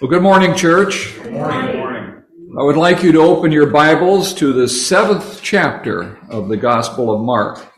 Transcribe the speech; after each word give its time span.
Well, 0.00 0.10
good 0.10 0.22
morning, 0.24 0.56
church. 0.56 1.14
Good 1.22 1.32
morning. 1.32 2.24
I 2.58 2.64
would 2.64 2.76
like 2.76 3.04
you 3.04 3.12
to 3.12 3.20
open 3.20 3.52
your 3.52 3.70
Bibles 3.70 4.34
to 4.34 4.52
the 4.52 4.66
seventh 4.66 5.40
chapter 5.40 6.18
of 6.28 6.48
the 6.48 6.56
Gospel 6.56 7.14
of 7.14 7.20
Mark. 7.20 7.72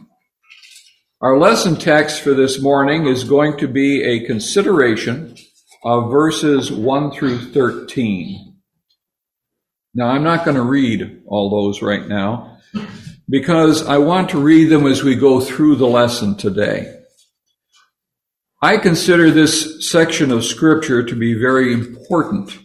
Our 1.20 1.36
lesson 1.36 1.76
text 1.76 2.22
for 2.22 2.32
this 2.32 2.58
morning 2.58 3.06
is 3.06 3.24
going 3.24 3.58
to 3.58 3.68
be 3.68 4.02
a 4.02 4.24
consideration 4.24 5.36
of 5.84 6.10
verses 6.10 6.72
1 6.72 7.10
through 7.10 7.52
13. 7.52 8.56
Now, 9.92 10.06
I'm 10.06 10.24
not 10.24 10.46
going 10.46 10.56
to 10.56 10.62
read 10.62 11.20
all 11.26 11.50
those 11.50 11.82
right 11.82 12.08
now 12.08 12.56
because 13.28 13.86
I 13.86 13.98
want 13.98 14.30
to 14.30 14.40
read 14.40 14.70
them 14.70 14.86
as 14.86 15.04
we 15.04 15.16
go 15.16 15.38
through 15.38 15.76
the 15.76 15.86
lesson 15.86 16.34
today. 16.38 16.95
I 18.62 18.78
consider 18.78 19.30
this 19.30 19.90
section 19.90 20.32
of 20.32 20.42
scripture 20.42 21.02
to 21.02 21.14
be 21.14 21.34
very 21.34 21.74
important, 21.74 22.58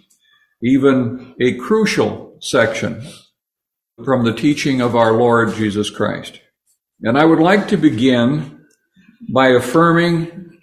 even 0.63 1.35
a 1.41 1.57
crucial 1.57 2.37
section 2.39 3.05
from 4.05 4.23
the 4.23 4.33
teaching 4.33 4.79
of 4.79 4.95
our 4.95 5.11
Lord 5.11 5.53
Jesus 5.53 5.89
Christ. 5.89 6.39
And 7.01 7.17
I 7.17 7.25
would 7.25 7.39
like 7.39 7.67
to 7.67 7.77
begin 7.77 8.65
by 9.33 9.49
affirming 9.49 10.59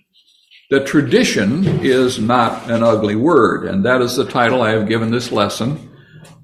that 0.70 0.86
tradition 0.86 1.84
is 1.84 2.18
not 2.18 2.70
an 2.70 2.82
ugly 2.82 3.14
word, 3.14 3.66
and 3.66 3.84
that 3.84 4.00
is 4.00 4.16
the 4.16 4.24
title 4.24 4.62
I 4.62 4.70
have 4.70 4.88
given 4.88 5.10
this 5.10 5.30
lesson, 5.30 5.90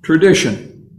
Tradition. 0.02 0.90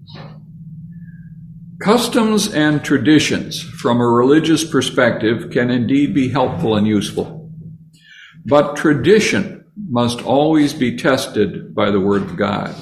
Customs 1.84 2.52
and 2.52 2.84
traditions 2.84 3.62
from 3.62 4.02
a 4.02 4.08
religious 4.08 4.64
perspective 4.64 5.52
can 5.52 5.70
indeed 5.70 6.16
be 6.16 6.30
helpful 6.30 6.76
and 6.76 6.88
useful. 6.88 7.45
But 8.46 8.76
tradition 8.76 9.66
must 9.90 10.22
always 10.22 10.74
be 10.74 10.98
tested 10.98 11.74
by 11.74 11.92
the 11.92 12.00
Word 12.00 12.22
of 12.22 12.38
God. 12.38 12.76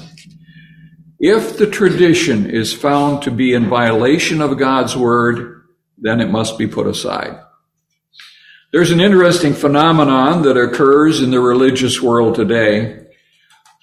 If 1.18 1.56
the 1.56 1.66
tradition 1.66 2.50
is 2.50 2.74
found 2.74 3.22
to 3.22 3.30
be 3.30 3.54
in 3.54 3.68
violation 3.68 4.42
of 4.42 4.58
God's 4.58 4.96
Word, 4.96 5.62
then 5.96 6.20
it 6.20 6.30
must 6.30 6.58
be 6.58 6.66
put 6.66 6.86
aside. 6.86 7.40
There's 8.72 8.90
an 8.90 9.00
interesting 9.00 9.54
phenomenon 9.54 10.42
that 10.42 10.56
occurs 10.56 11.22
in 11.22 11.30
the 11.30 11.40
religious 11.40 12.02
world 12.02 12.34
today. 12.34 13.06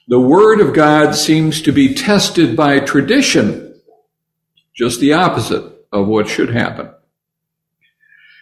The 0.08 0.19
Word 0.19 0.59
of 0.59 0.73
God 0.73 1.16
seems 1.16 1.61
to 1.61 1.72
be 1.72 1.94
tested 1.94 2.56
by 2.56 2.80
tradition, 2.80 3.81
just 4.75 5.00
the 5.00 5.13
opposite 5.13 5.63
of 5.91 6.08
what 6.08 6.28
should 6.28 6.50
happen. 6.50 6.91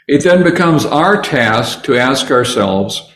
It 0.08 0.24
then 0.24 0.44
becomes 0.44 0.86
our 0.86 1.22
task 1.22 1.84
to 1.84 1.96
ask 1.96 2.32
ourselves, 2.32 3.14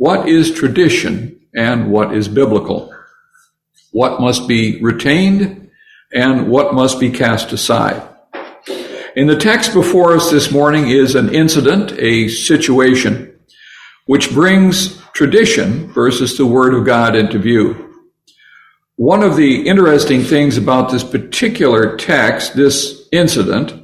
what 0.00 0.30
is 0.30 0.50
tradition 0.50 1.38
and 1.54 1.90
what 1.90 2.16
is 2.16 2.26
biblical? 2.26 2.90
What 3.92 4.18
must 4.18 4.48
be 4.48 4.80
retained 4.80 5.70
and 6.10 6.48
what 6.48 6.72
must 6.72 6.98
be 6.98 7.10
cast 7.10 7.52
aside? 7.52 8.02
In 9.14 9.26
the 9.26 9.36
text 9.36 9.74
before 9.74 10.14
us 10.14 10.30
this 10.30 10.50
morning 10.50 10.88
is 10.88 11.14
an 11.14 11.34
incident, 11.34 11.92
a 11.98 12.28
situation, 12.28 13.38
which 14.06 14.32
brings 14.32 14.98
tradition 15.12 15.92
versus 15.92 16.38
the 16.38 16.46
Word 16.46 16.72
of 16.72 16.86
God 16.86 17.14
into 17.14 17.38
view. 17.38 17.94
One 18.96 19.22
of 19.22 19.36
the 19.36 19.68
interesting 19.68 20.22
things 20.22 20.56
about 20.56 20.90
this 20.90 21.04
particular 21.04 21.98
text, 21.98 22.56
this 22.56 23.06
incident, 23.12 23.74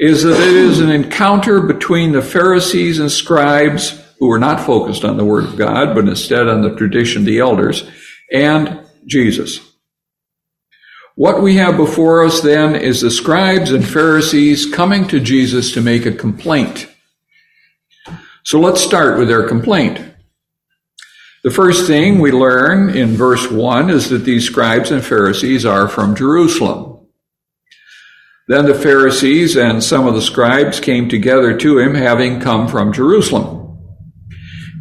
is 0.00 0.22
that 0.22 0.38
it 0.38 0.54
is 0.54 0.80
an 0.80 0.90
encounter 0.90 1.62
between 1.62 2.12
the 2.12 2.20
Pharisees 2.20 2.98
and 2.98 3.10
scribes 3.10 4.02
who 4.18 4.28
were 4.28 4.38
not 4.38 4.64
focused 4.64 5.04
on 5.04 5.16
the 5.16 5.24
Word 5.24 5.44
of 5.44 5.56
God, 5.56 5.94
but 5.94 6.08
instead 6.08 6.48
on 6.48 6.62
the 6.62 6.74
tradition 6.74 7.22
of 7.22 7.26
the 7.26 7.38
elders, 7.38 7.88
and 8.32 8.80
Jesus. 9.06 9.60
What 11.14 11.42
we 11.42 11.56
have 11.56 11.76
before 11.78 12.24
us 12.24 12.42
then 12.42 12.74
is 12.74 13.00
the 13.00 13.10
scribes 13.10 13.70
and 13.70 13.86
Pharisees 13.86 14.70
coming 14.72 15.08
to 15.08 15.18
Jesus 15.18 15.72
to 15.72 15.80
make 15.80 16.04
a 16.04 16.12
complaint. 16.12 16.88
So 18.42 18.60
let's 18.60 18.82
start 18.82 19.18
with 19.18 19.28
their 19.28 19.48
complaint. 19.48 19.98
The 21.42 21.50
first 21.50 21.86
thing 21.86 22.18
we 22.18 22.32
learn 22.32 22.90
in 22.90 23.16
verse 23.16 23.50
1 23.50 23.88
is 23.88 24.10
that 24.10 24.24
these 24.24 24.44
scribes 24.44 24.90
and 24.90 25.04
Pharisees 25.04 25.64
are 25.64 25.88
from 25.88 26.14
Jerusalem. 26.14 27.06
Then 28.48 28.66
the 28.66 28.74
Pharisees 28.74 29.56
and 29.56 29.82
some 29.82 30.06
of 30.06 30.14
the 30.14 30.22
scribes 30.22 30.80
came 30.80 31.08
together 31.08 31.56
to 31.56 31.78
him, 31.78 31.94
having 31.94 32.40
come 32.40 32.68
from 32.68 32.92
Jerusalem. 32.92 33.55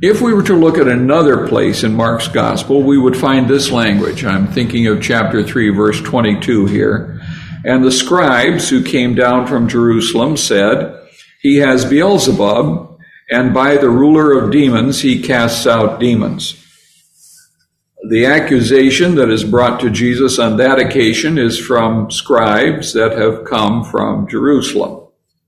If 0.07 0.21
we 0.21 0.35
were 0.35 0.43
to 0.43 0.53
look 0.53 0.77
at 0.77 0.87
another 0.87 1.47
place 1.47 1.83
in 1.83 1.95
Mark's 1.95 2.27
gospel, 2.27 2.83
we 2.83 2.95
would 2.95 3.17
find 3.17 3.49
this 3.49 3.71
language. 3.71 4.23
I'm 4.23 4.45
thinking 4.45 4.85
of 4.85 5.01
chapter 5.01 5.41
3, 5.41 5.69
verse 5.69 5.99
22 5.99 6.67
here. 6.67 7.19
And 7.63 7.83
the 7.83 7.91
scribes 7.91 8.69
who 8.69 8.83
came 8.83 9.15
down 9.15 9.47
from 9.47 9.67
Jerusalem 9.67 10.37
said, 10.37 10.95
He 11.41 11.55
has 11.55 11.85
Beelzebub, 11.85 12.99
and 13.31 13.51
by 13.51 13.77
the 13.77 13.89
ruler 13.89 14.37
of 14.37 14.51
demons 14.51 15.01
he 15.01 15.23
casts 15.23 15.65
out 15.65 15.99
demons. 15.99 16.63
The 18.07 18.27
accusation 18.27 19.15
that 19.15 19.31
is 19.31 19.43
brought 19.43 19.79
to 19.79 19.89
Jesus 19.89 20.37
on 20.37 20.57
that 20.57 20.77
occasion 20.77 21.39
is 21.39 21.59
from 21.59 22.11
scribes 22.11 22.93
that 22.93 23.17
have 23.17 23.45
come 23.45 23.83
from 23.83 24.27
Jerusalem. 24.27 25.07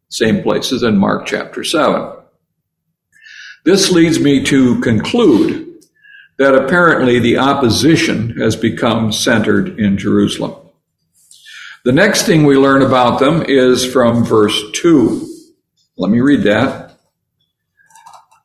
Same 0.09 0.41
places 0.41 0.81
in 0.81 0.97
Mark 0.97 1.27
chapter 1.27 1.63
7. 1.63 2.16
This 3.67 3.91
leads 3.91 4.17
me 4.17 4.45
to 4.45 4.79
conclude 4.79 5.83
that 6.37 6.55
apparently 6.55 7.19
the 7.19 7.39
opposition 7.39 8.39
has 8.39 8.55
become 8.55 9.11
centered 9.11 9.77
in 9.77 9.97
Jerusalem. 9.97 10.55
The 11.83 11.91
next 11.91 12.25
thing 12.25 12.45
we 12.45 12.55
learn 12.55 12.81
about 12.81 13.19
them 13.19 13.43
is 13.45 13.85
from 13.85 14.23
verse 14.23 14.57
2. 14.71 15.27
Let 15.97 16.09
me 16.09 16.21
read 16.21 16.43
that. 16.43 16.97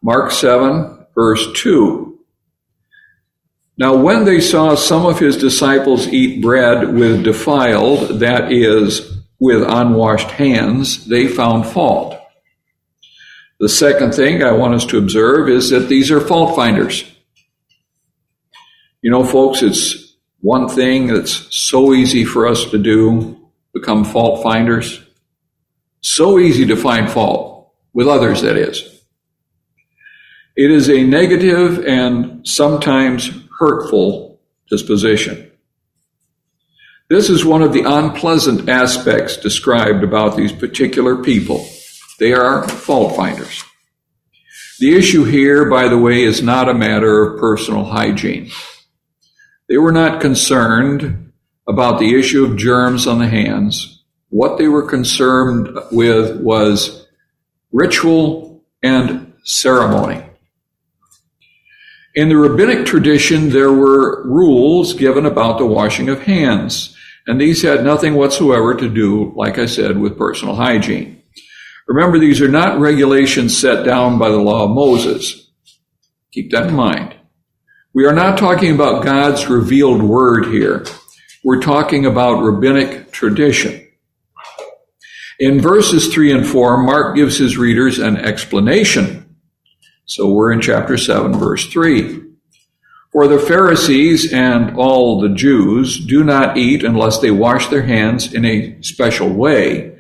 Mark 0.02 0.32
7, 0.32 1.06
verse 1.14 1.52
2. 1.54 2.18
Now, 3.78 3.94
when 3.94 4.24
they 4.24 4.40
saw 4.40 4.74
some 4.74 5.06
of 5.06 5.20
his 5.20 5.36
disciples 5.36 6.08
eat 6.08 6.42
bread 6.42 6.92
with 6.94 7.22
defiled, 7.22 8.18
that 8.18 8.50
is, 8.50 9.18
with 9.38 9.62
unwashed 9.62 10.32
hands, 10.32 11.06
they 11.06 11.28
found 11.28 11.66
fault. 11.66 12.21
The 13.62 13.68
second 13.68 14.12
thing 14.12 14.42
I 14.42 14.50
want 14.50 14.74
us 14.74 14.84
to 14.86 14.98
observe 14.98 15.48
is 15.48 15.70
that 15.70 15.88
these 15.88 16.10
are 16.10 16.20
fault 16.20 16.56
finders. 16.56 17.04
You 19.02 19.10
know, 19.12 19.22
folks, 19.22 19.62
it's 19.62 20.16
one 20.40 20.68
thing 20.68 21.06
that's 21.06 21.46
so 21.54 21.94
easy 21.94 22.24
for 22.24 22.48
us 22.48 22.64
to 22.72 22.78
do, 22.78 23.40
become 23.72 24.02
fault 24.02 24.42
finders. 24.42 25.00
So 26.00 26.40
easy 26.40 26.66
to 26.66 26.76
find 26.76 27.08
fault 27.08 27.72
with 27.92 28.08
others, 28.08 28.42
that 28.42 28.56
is. 28.56 28.82
It 30.56 30.72
is 30.72 30.90
a 30.90 31.04
negative 31.04 31.86
and 31.86 32.44
sometimes 32.44 33.30
hurtful 33.60 34.40
disposition. 34.70 35.52
This 37.08 37.30
is 37.30 37.44
one 37.44 37.62
of 37.62 37.72
the 37.72 37.84
unpleasant 37.84 38.68
aspects 38.68 39.36
described 39.36 40.02
about 40.02 40.36
these 40.36 40.50
particular 40.50 41.22
people. 41.22 41.64
They 42.22 42.34
are 42.34 42.68
fault 42.68 43.16
finders. 43.16 43.64
The 44.78 44.94
issue 44.94 45.24
here, 45.24 45.68
by 45.68 45.88
the 45.88 45.98
way, 45.98 46.22
is 46.22 46.40
not 46.40 46.68
a 46.68 46.72
matter 46.72 47.20
of 47.24 47.40
personal 47.40 47.82
hygiene. 47.82 48.48
They 49.68 49.76
were 49.76 49.90
not 49.90 50.20
concerned 50.20 51.32
about 51.66 51.98
the 51.98 52.16
issue 52.16 52.44
of 52.44 52.56
germs 52.56 53.08
on 53.08 53.18
the 53.18 53.26
hands. 53.26 54.04
What 54.28 54.56
they 54.56 54.68
were 54.68 54.86
concerned 54.88 55.76
with 55.90 56.40
was 56.40 57.08
ritual 57.72 58.62
and 58.84 59.32
ceremony. 59.42 60.24
In 62.14 62.28
the 62.28 62.36
rabbinic 62.36 62.86
tradition, 62.86 63.48
there 63.48 63.72
were 63.72 64.24
rules 64.28 64.94
given 64.94 65.26
about 65.26 65.58
the 65.58 65.66
washing 65.66 66.08
of 66.08 66.22
hands, 66.22 66.96
and 67.26 67.40
these 67.40 67.62
had 67.62 67.84
nothing 67.84 68.14
whatsoever 68.14 68.76
to 68.76 68.88
do, 68.88 69.32
like 69.34 69.58
I 69.58 69.66
said, 69.66 69.98
with 69.98 70.16
personal 70.16 70.54
hygiene. 70.54 71.21
Remember, 71.88 72.18
these 72.18 72.40
are 72.40 72.48
not 72.48 72.80
regulations 72.80 73.56
set 73.56 73.84
down 73.84 74.18
by 74.18 74.28
the 74.28 74.36
law 74.36 74.64
of 74.64 74.70
Moses. 74.70 75.50
Keep 76.30 76.52
that 76.52 76.68
in 76.68 76.74
mind. 76.74 77.14
We 77.92 78.06
are 78.06 78.14
not 78.14 78.38
talking 78.38 78.74
about 78.74 79.04
God's 79.04 79.48
revealed 79.48 80.02
word 80.02 80.46
here. 80.46 80.84
We're 81.44 81.60
talking 81.60 82.06
about 82.06 82.42
rabbinic 82.42 83.10
tradition. 83.12 83.86
In 85.38 85.60
verses 85.60 86.12
3 86.14 86.32
and 86.32 86.46
4, 86.46 86.84
Mark 86.84 87.16
gives 87.16 87.36
his 87.36 87.58
readers 87.58 87.98
an 87.98 88.16
explanation. 88.16 89.36
So 90.04 90.32
we're 90.32 90.52
in 90.52 90.60
chapter 90.60 90.96
7, 90.96 91.34
verse 91.34 91.66
3. 91.66 92.22
For 93.12 93.28
the 93.28 93.38
Pharisees 93.38 94.32
and 94.32 94.76
all 94.76 95.20
the 95.20 95.34
Jews 95.34 95.98
do 95.98 96.24
not 96.24 96.56
eat 96.56 96.84
unless 96.84 97.18
they 97.18 97.30
wash 97.30 97.66
their 97.66 97.82
hands 97.82 98.32
in 98.32 98.44
a 98.44 98.80
special 98.82 99.28
way 99.28 99.91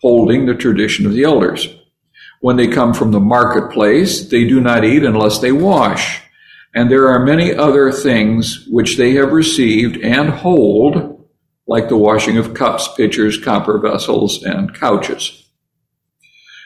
holding 0.00 0.46
the 0.46 0.54
tradition 0.54 1.06
of 1.06 1.12
the 1.12 1.24
elders. 1.24 1.68
When 2.40 2.56
they 2.56 2.68
come 2.68 2.94
from 2.94 3.10
the 3.10 3.20
marketplace, 3.20 4.28
they 4.28 4.44
do 4.44 4.60
not 4.60 4.84
eat 4.84 5.04
unless 5.04 5.40
they 5.40 5.52
wash, 5.52 6.20
and 6.74 6.90
there 6.90 7.08
are 7.08 7.24
many 7.24 7.54
other 7.54 7.90
things 7.90 8.66
which 8.70 8.96
they 8.96 9.14
have 9.14 9.32
received 9.32 9.96
and 9.98 10.30
hold, 10.30 11.26
like 11.66 11.88
the 11.88 11.96
washing 11.96 12.38
of 12.38 12.54
cups, 12.54 12.88
pitchers, 12.96 13.38
copper 13.38 13.78
vessels, 13.78 14.42
and 14.44 14.74
couches. 14.74 15.44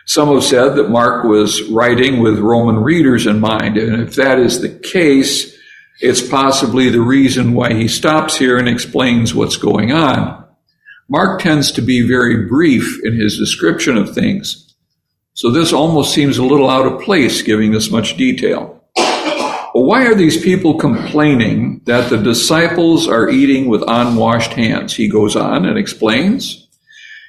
Some 0.05 0.28
have 0.35 0.44
said 0.44 0.75
that 0.75 0.90
Mark 0.90 1.25
was 1.25 1.62
writing 1.70 2.20
with 2.20 2.38
Roman 2.40 2.76
readers 2.76 3.26
in 3.26 3.40
mind, 3.40 3.78
and 3.78 4.02
if 4.02 4.17
that 4.17 4.38
is 4.38 4.61
the 4.61 4.69
case, 4.69 5.56
it's 6.00 6.26
possibly 6.26 6.90
the 6.90 7.00
reason 7.00 7.55
why 7.55 7.73
he 7.73 7.87
stops 7.87 8.37
here 8.37 8.58
and 8.58 8.69
explains 8.69 9.35
what's 9.35 9.56
going 9.56 9.93
on. 9.93 10.41
Mark 11.12 11.43
tends 11.43 11.70
to 11.73 11.82
be 11.82 12.09
very 12.09 12.47
brief 12.47 12.99
in 13.05 13.14
his 13.14 13.37
description 13.37 13.99
of 13.99 14.14
things, 14.14 14.75
so 15.35 15.50
this 15.50 15.70
almost 15.70 16.14
seems 16.14 16.38
a 16.38 16.43
little 16.43 16.70
out 16.70 16.87
of 16.87 17.03
place 17.03 17.43
giving 17.43 17.70
this 17.70 17.91
much 17.91 18.17
detail. 18.17 18.82
Well, 18.97 19.85
why 19.85 20.06
are 20.06 20.14
these 20.14 20.43
people 20.43 20.79
complaining 20.79 21.82
that 21.85 22.09
the 22.09 22.17
disciples 22.17 23.09
are 23.09 23.29
eating 23.29 23.69
with 23.69 23.85
unwashed 23.87 24.55
hands? 24.55 24.94
He 24.94 25.06
goes 25.06 25.37
on 25.37 25.67
and 25.67 25.76
explains. 25.76 26.67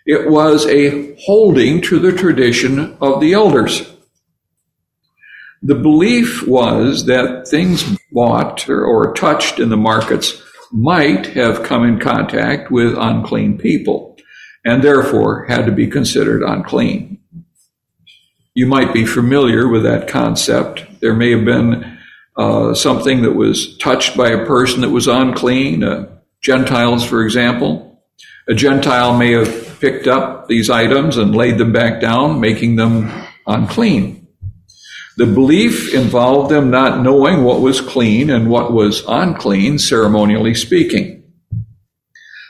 It 0.06 0.30
was 0.30 0.66
a 0.68 1.18
holding 1.20 1.82
to 1.82 2.00
the 2.00 2.14
tradition 2.14 2.96
of 3.02 3.20
the 3.20 3.34
elders. 3.34 3.82
The 5.62 5.76
belief 5.76 6.48
was 6.48 7.06
that 7.08 7.50
things 7.50 7.84
bought 8.14 8.70
or 8.70 9.14
touched 9.14 9.60
in 9.60 9.68
the 9.68 9.76
markets 9.76 10.42
might 10.74 11.28
have 11.28 11.62
come 11.62 11.86
in 11.86 12.00
contact 12.00 12.72
with 12.72 12.98
unclean 12.98 13.60
people 13.60 14.18
and 14.66 14.84
therefore 14.84 15.46
had 15.46 15.68
to 15.68 15.72
be 15.72 15.86
considered 15.86 16.42
unclean. 16.42 17.20
You 18.56 18.66
might 18.66 18.92
be 18.92 19.06
familiar 19.06 19.68
with 19.68 19.84
that 19.84 20.08
concept. 20.08 20.84
There 21.00 21.14
may 21.14 21.32
have 21.32 21.46
been 21.46 22.00
uh, 22.36 22.74
something 22.74 23.22
that 23.22 23.34
was 23.34 23.78
touched 23.78 24.18
by 24.18 24.30
a 24.30 24.46
person 24.48 24.82
that 24.82 24.90
was 24.90 25.08
unclean, 25.08 25.84
uh, 25.84 26.10
Gentiles, 26.42 27.06
for 27.06 27.24
example. 27.24 28.04
A 28.48 28.56
Gentile 28.56 29.16
may 29.16 29.34
have 29.34 29.80
picked 29.80 30.08
up 30.08 30.48
these 30.48 30.72
items 30.72 31.18
and 31.18 31.36
laid 31.36 31.60
them 31.60 31.72
back 31.72 32.02
down, 32.02 32.40
making 32.40 32.78
them 32.78 33.12
unclean. 33.46 34.23
The 35.18 35.26
belief 35.26 35.94
involved 35.94 36.52
them 36.52 36.72
not 36.72 37.02
knowing 37.02 37.44
what 37.44 37.62
was 37.62 37.82
clean 37.82 38.30
and 38.30 38.50
what 38.50 38.74
was 38.74 39.04
unclean, 39.08 39.78
ceremonially 39.78 40.56
speaking. 40.56 41.24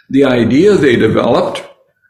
The 0.09 0.25
idea 0.25 0.75
they 0.75 0.95
developed 0.95 1.63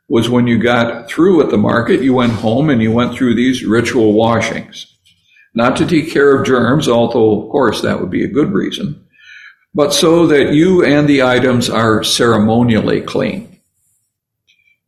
was 0.07 0.29
when 0.29 0.47
you 0.47 0.59
got 0.59 1.09
through 1.09 1.41
at 1.41 1.49
the 1.49 1.57
market, 1.57 2.01
you 2.01 2.13
went 2.13 2.33
home 2.33 2.69
and 2.69 2.81
you 2.81 2.91
went 2.91 3.15
through 3.15 3.35
these 3.35 3.65
ritual 3.65 4.13
washings 4.13 4.93
not 5.53 5.77
to 5.77 5.85
take 5.85 6.11
care 6.11 6.35
of 6.35 6.45
germs, 6.45 6.87
although 6.87 7.43
of 7.43 7.49
course 7.49 7.81
that 7.81 7.99
would 7.99 8.09
be 8.09 8.23
a 8.23 8.29
good 8.29 8.51
reason, 8.51 9.05
but 9.73 9.93
so 9.93 10.27
that 10.27 10.53
you 10.53 10.83
and 10.83 11.07
the 11.07 11.23
items 11.23 11.69
are 11.69 12.03
ceremonially 12.03 13.01
clean. 13.01 13.49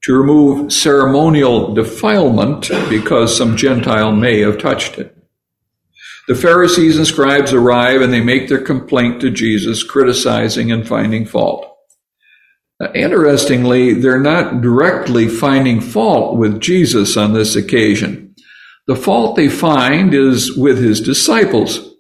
To 0.04 0.16
remove 0.16 0.72
ceremonial 0.72 1.74
defilement 1.74 2.70
because 2.90 3.36
some 3.36 3.58
Gentile 3.58 4.12
may 4.12 4.40
have 4.42 4.60
touched 4.60 5.00
it. 5.00 5.15
The 6.28 6.36
Pharisees 6.36 6.98
and 6.98 7.06
scribes 7.06 7.54
arrive 7.54 8.02
and 8.02 8.12
they 8.12 8.22
make 8.22 8.48
their 8.48 8.62
complaint 8.62 9.22
to 9.22 9.30
Jesus, 9.30 9.84
criticizing 9.84 10.72
and 10.72 10.88
finding 10.88 11.26
fault. 11.26 11.72
Interestingly, 12.94 13.94
they're 13.94 14.20
not 14.20 14.62
directly 14.62 15.28
finding 15.28 15.80
fault 15.80 16.38
with 16.38 16.60
Jesus 16.60 17.16
on 17.16 17.34
this 17.34 17.56
occasion. 17.56 18.36
The 18.88 18.96
fault 18.96 19.36
they 19.36 19.50
find 19.50 20.14
is 20.14 20.56
with 20.56 20.78
his 20.78 21.00
disciples. 21.00 21.94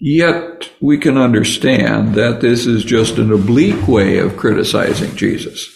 Yet 0.00 0.70
we 0.80 0.98
can 0.98 1.16
understand 1.16 2.14
that 2.14 2.40
this 2.40 2.66
is 2.66 2.84
just 2.84 3.18
an 3.18 3.32
oblique 3.32 3.86
way 3.88 4.18
of 4.18 4.36
criticizing 4.36 5.16
Jesus. 5.16 5.66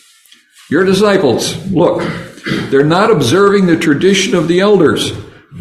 Your 0.71 0.85
disciples, 0.85 1.57
look, 1.71 2.03
they're 2.71 2.85
not 2.85 3.11
observing 3.11 3.67
the 3.67 3.79
tradition 3.79 4.35
of 4.35 4.49
the 4.49 4.61
elders. 4.61 5.13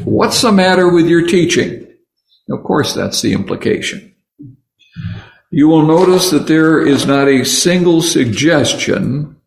What's 0.06 0.42
the 0.42 0.52
matter 0.52 0.92
with 0.92 1.08
your 1.08 1.28
teaching? 1.28 1.88
Of 2.50 2.64
course, 2.64 2.94
that's 2.94 3.22
the 3.22 3.34
implication. 3.34 4.16
You 5.52 5.68
will 5.68 5.86
notice 5.86 6.30
that 6.32 6.48
there 6.48 6.86
is 6.86 7.06
not 7.06 7.28
a 7.28 7.46
single 7.46 8.02
suggestion 8.02 9.38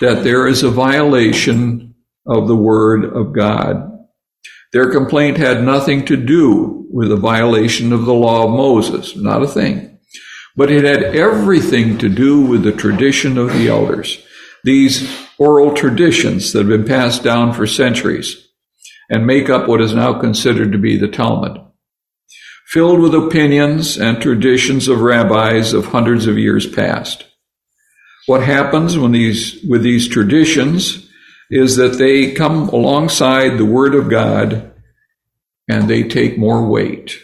that 0.00 0.24
there 0.24 0.46
is 0.46 0.62
a 0.62 0.70
violation 0.70 1.94
of 2.26 2.48
the 2.48 2.56
Word 2.56 3.04
of 3.04 3.32
God 3.34 3.90
their 4.72 4.90
complaint 4.90 5.36
had 5.36 5.64
nothing 5.64 6.04
to 6.06 6.16
do 6.16 6.86
with 6.90 7.10
a 7.10 7.16
violation 7.16 7.92
of 7.92 8.04
the 8.04 8.14
law 8.14 8.44
of 8.44 8.50
Moses, 8.50 9.16
not 9.16 9.42
a 9.42 9.48
thing. 9.48 9.98
But 10.56 10.70
it 10.70 10.84
had 10.84 11.02
everything 11.02 11.98
to 11.98 12.08
do 12.08 12.40
with 12.40 12.62
the 12.62 12.72
tradition 12.72 13.36
of 13.36 13.52
the 13.52 13.68
elders, 13.68 14.24
these 14.62 15.10
oral 15.38 15.74
traditions 15.74 16.52
that 16.52 16.60
have 16.60 16.68
been 16.68 16.84
passed 16.84 17.24
down 17.24 17.52
for 17.52 17.66
centuries 17.66 18.48
and 19.10 19.26
make 19.26 19.50
up 19.50 19.68
what 19.68 19.80
is 19.80 19.92
now 19.92 20.18
considered 20.18 20.72
to 20.72 20.78
be 20.78 20.96
the 20.96 21.08
Talmud. 21.08 21.60
Filled 22.68 23.00
with 23.00 23.14
opinions 23.14 23.98
and 23.98 24.22
traditions 24.22 24.86
of 24.86 25.00
rabbis 25.00 25.72
of 25.72 25.86
hundreds 25.86 26.28
of 26.28 26.38
years 26.38 26.66
past. 26.68 27.24
What 28.26 28.44
happens 28.44 28.96
when 28.96 29.10
these, 29.10 29.60
with 29.68 29.82
these 29.82 30.06
traditions 30.06 31.08
is 31.50 31.76
that 31.76 31.98
they 31.98 32.32
come 32.32 32.68
alongside 32.68 33.58
the 33.58 33.64
Word 33.64 33.96
of 33.96 34.08
God 34.08 34.72
and 35.68 35.88
they 35.88 36.04
take 36.04 36.38
more 36.38 36.64
weight. 36.64 37.18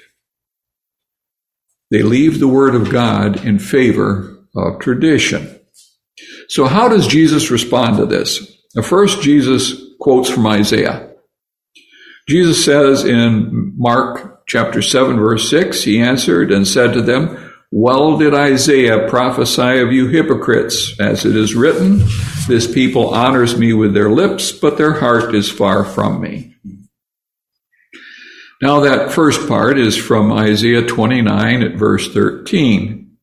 They 1.92 2.02
leave 2.02 2.40
the 2.40 2.48
Word 2.48 2.74
of 2.74 2.90
God 2.90 3.44
in 3.44 3.60
favor 3.60 4.44
of 4.56 4.80
tradition. 4.80 5.60
So, 6.48 6.66
how 6.66 6.88
does 6.88 7.06
Jesus 7.06 7.50
respond 7.50 7.98
to 7.98 8.06
this? 8.06 8.52
Now, 8.74 8.82
first, 8.82 9.22
Jesus 9.22 9.74
quotes 10.00 10.28
from 10.28 10.46
Isaiah. 10.46 11.12
Jesus 12.28 12.64
says 12.64 13.04
in 13.04 13.72
Mark 13.76 14.46
chapter 14.46 14.82
7, 14.82 15.16
verse 15.16 15.48
6, 15.48 15.82
He 15.82 16.00
answered 16.00 16.50
and 16.50 16.66
said 16.66 16.92
to 16.94 17.02
them, 17.02 17.46
well 17.72 18.16
did 18.16 18.32
Isaiah 18.32 19.08
prophesy 19.08 19.80
of 19.80 19.92
you 19.92 20.06
hypocrites, 20.06 20.98
as 21.00 21.24
it 21.24 21.34
is 21.34 21.54
written, 21.54 21.98
This 22.46 22.72
people 22.72 23.12
honors 23.12 23.58
me 23.58 23.72
with 23.72 23.92
their 23.92 24.10
lips, 24.10 24.52
but 24.52 24.78
their 24.78 24.92
heart 24.92 25.34
is 25.34 25.50
far 25.50 25.84
from 25.84 26.20
me. 26.20 26.54
Now, 28.62 28.80
that 28.80 29.12
first 29.12 29.48
part 29.48 29.78
is 29.78 29.96
from 29.96 30.32
Isaiah 30.32 30.86
29 30.86 31.62
at 31.62 31.74
verse 31.74 32.10
13. 32.12 33.18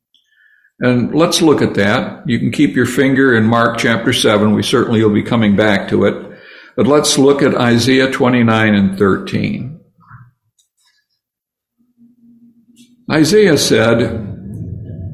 And 0.80 1.16
let's 1.16 1.42
look 1.42 1.62
at 1.62 1.76
that. 1.76 2.28
You 2.30 2.38
can 2.38 2.52
keep 2.52 2.76
your 2.76 2.86
finger 2.86 3.34
in 3.36 3.46
Mark 3.46 3.78
chapter 3.78 4.12
7. 4.12 4.54
We 4.54 4.62
certainly 4.62 5.02
will 5.02 5.14
be 5.14 5.24
coming 5.24 5.56
back 5.56 5.88
to 5.90 6.04
it. 6.04 6.33
But 6.76 6.88
let's 6.88 7.18
look 7.18 7.42
at 7.42 7.56
Isaiah 7.56 8.12
29 8.12 8.74
and 8.74 8.98
13. 8.98 9.80
Isaiah 13.12 13.58
said, 13.58 14.30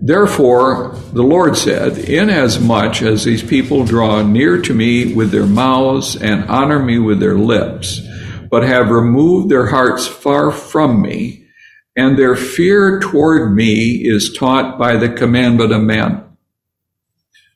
Therefore, 0.01 0.96
the 1.12 1.24
Lord 1.24 1.58
said, 1.58 1.98
Inasmuch 1.98 3.01
as 3.01 3.25
these 3.25 3.44
people 3.44 3.84
draw 3.84 4.22
near 4.22 4.62
to 4.62 4.74
me 4.74 5.13
with 5.13 5.32
their 5.32 5.46
mouths 5.46 6.16
and 6.16 6.46
honor 6.50 6.80
me 6.80 7.00
with 7.00 7.20
their 7.20 7.38
lips, 7.38 8.00
but 8.50 8.63
have 8.63 8.89
removed 8.89 9.50
their 9.50 9.68
hearts 9.68 10.08
far 10.08 10.51
from 10.51 11.01
me, 11.01 11.46
and 11.98 12.18
their 12.18 12.36
fear 12.36 13.01
toward 13.01 13.54
me 13.54 13.96
is 14.06 14.32
taught 14.32 14.80
by 14.80 14.96
the 14.96 15.10
commandment 15.10 15.74
of 15.74 15.82
men. 15.82 16.24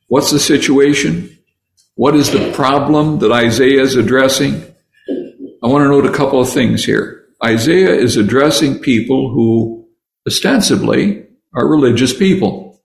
What's 0.07 0.31
the 0.31 0.39
situation? 0.39 1.32
What 1.95 2.15
is 2.15 2.31
the 2.31 2.51
problem 2.53 3.19
that 3.19 3.31
Isaiah 3.31 3.81
is 3.81 3.95
addressing? 3.95 4.63
I 5.63 5.67
want 5.67 5.83
to 5.83 5.89
note 5.89 6.07
a 6.07 6.17
couple 6.17 6.41
of 6.41 6.49
things 6.49 6.83
here. 6.83 7.25
Isaiah 7.43 7.93
is 7.93 8.17
addressing 8.17 8.79
people 8.79 9.31
who 9.31 9.87
ostensibly 10.27 11.27
are 11.55 11.67
religious 11.67 12.17
people. 12.17 12.81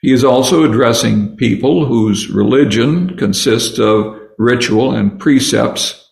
He 0.00 0.10
is 0.10 0.24
also 0.24 0.64
addressing 0.64 1.36
people 1.36 1.84
whose 1.84 2.30
religion 2.30 3.16
consists 3.18 3.78
of 3.78 4.18
ritual 4.38 4.94
and 4.94 5.20
precepts 5.20 6.08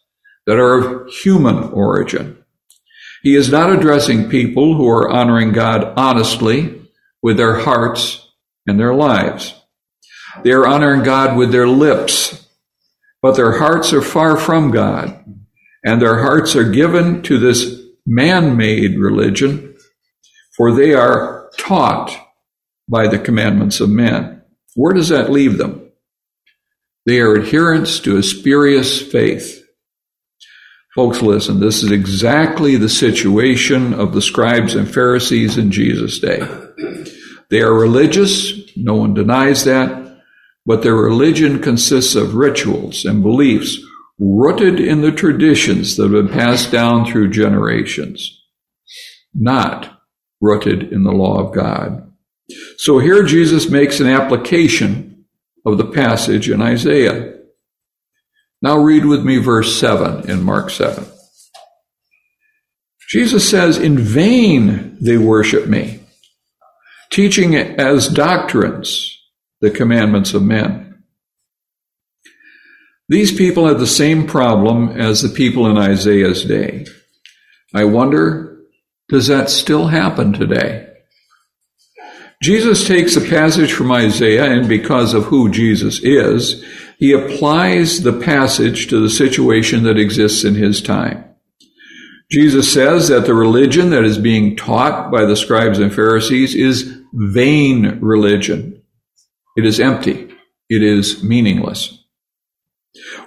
that 0.46 0.58
are 0.58 0.78
of 0.78 1.10
human 1.10 1.64
origin. 1.72 2.44
He 3.22 3.36
is 3.36 3.50
not 3.50 3.72
addressing 3.72 4.28
people 4.28 4.76
who 4.76 4.88
are 4.88 5.10
honoring 5.10 5.52
God 5.52 5.94
honestly 5.96 6.82
with 7.22 7.38
their 7.38 7.60
hearts 7.60 8.28
and 8.66 8.78
their 8.78 8.94
lives. 8.94 9.54
They 10.42 10.52
are 10.52 10.66
honoring 10.66 11.02
God 11.02 11.36
with 11.36 11.52
their 11.52 11.68
lips, 11.68 12.48
but 13.20 13.36
their 13.36 13.58
hearts 13.58 13.92
are 13.92 14.02
far 14.02 14.36
from 14.36 14.70
God, 14.70 15.24
and 15.84 16.00
their 16.00 16.20
hearts 16.20 16.56
are 16.56 16.70
given 16.70 17.22
to 17.22 17.38
this 17.38 17.80
man-made 18.06 18.98
religion, 18.98 19.76
for 20.56 20.72
they 20.72 20.94
are 20.94 21.50
taught 21.58 22.16
by 22.88 23.06
the 23.06 23.18
commandments 23.18 23.80
of 23.80 23.90
men. 23.90 24.42
Where 24.74 24.94
does 24.94 25.08
that 25.10 25.30
leave 25.30 25.58
them? 25.58 25.90
They 27.04 27.20
are 27.20 27.38
adherents 27.38 28.00
to 28.00 28.16
a 28.16 28.22
spurious 28.22 29.00
faith. 29.02 29.62
Folks, 30.94 31.22
listen, 31.22 31.60
this 31.60 31.82
is 31.82 31.90
exactly 31.90 32.76
the 32.76 32.88
situation 32.88 33.94
of 33.94 34.12
the 34.12 34.22
scribes 34.22 34.74
and 34.74 34.92
Pharisees 34.92 35.56
in 35.56 35.70
Jesus' 35.70 36.18
day. 36.18 36.40
They 37.50 37.60
are 37.60 37.72
religious, 37.72 38.52
no 38.76 38.96
one 38.96 39.14
denies 39.14 39.64
that, 39.64 40.01
but 40.64 40.82
their 40.82 40.94
religion 40.94 41.60
consists 41.60 42.14
of 42.14 42.34
rituals 42.34 43.04
and 43.04 43.22
beliefs 43.22 43.78
rooted 44.18 44.78
in 44.78 45.00
the 45.00 45.12
traditions 45.12 45.96
that 45.96 46.04
have 46.04 46.12
been 46.12 46.28
passed 46.28 46.70
down 46.70 47.04
through 47.04 47.30
generations, 47.30 48.40
not 49.34 50.00
rooted 50.40 50.92
in 50.92 51.02
the 51.02 51.12
law 51.12 51.38
of 51.38 51.54
God. 51.54 52.12
So 52.76 52.98
here 52.98 53.22
Jesus 53.24 53.70
makes 53.70 54.00
an 54.00 54.06
application 54.06 55.24
of 55.64 55.78
the 55.78 55.86
passage 55.86 56.50
in 56.50 56.60
Isaiah. 56.60 57.34
Now 58.60 58.78
read 58.78 59.04
with 59.04 59.24
me 59.24 59.38
verse 59.38 59.78
7 59.78 60.30
in 60.30 60.42
Mark 60.42 60.70
7. 60.70 61.04
Jesus 63.08 63.48
says, 63.48 63.76
In 63.76 63.98
vain 63.98 64.96
they 65.00 65.18
worship 65.18 65.66
me, 65.66 66.00
teaching 67.10 67.56
as 67.56 68.08
doctrines 68.08 69.11
the 69.62 69.70
commandments 69.70 70.34
of 70.34 70.42
men. 70.42 71.02
These 73.08 73.32
people 73.32 73.66
had 73.66 73.78
the 73.78 73.86
same 73.86 74.26
problem 74.26 74.88
as 74.88 75.22
the 75.22 75.28
people 75.28 75.66
in 75.66 75.78
Isaiah's 75.78 76.44
day. 76.44 76.84
I 77.74 77.84
wonder, 77.84 78.58
does 79.08 79.28
that 79.28 79.48
still 79.48 79.86
happen 79.86 80.32
today? 80.32 80.88
Jesus 82.42 82.88
takes 82.88 83.14
a 83.14 83.20
passage 83.20 83.72
from 83.72 83.92
Isaiah, 83.92 84.50
and 84.50 84.68
because 84.68 85.14
of 85.14 85.26
who 85.26 85.48
Jesus 85.48 86.00
is, 86.02 86.64
he 86.98 87.12
applies 87.12 88.02
the 88.02 88.18
passage 88.18 88.88
to 88.88 89.00
the 89.00 89.10
situation 89.10 89.84
that 89.84 89.98
exists 89.98 90.42
in 90.42 90.56
his 90.56 90.82
time. 90.82 91.24
Jesus 92.32 92.72
says 92.72 93.08
that 93.08 93.26
the 93.26 93.34
religion 93.34 93.90
that 93.90 94.04
is 94.04 94.18
being 94.18 94.56
taught 94.56 95.12
by 95.12 95.24
the 95.24 95.36
scribes 95.36 95.78
and 95.78 95.94
Pharisees 95.94 96.54
is 96.54 96.98
vain 97.12 98.00
religion. 98.00 98.81
It 99.56 99.66
is 99.66 99.80
empty. 99.80 100.34
It 100.68 100.82
is 100.82 101.22
meaningless. 101.22 101.98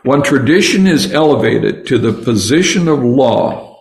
When 0.03 0.21
tradition 0.21 0.87
is 0.87 1.11
elevated 1.11 1.87
to 1.87 1.97
the 1.97 2.13
position 2.13 2.87
of 2.87 3.03
law, 3.03 3.79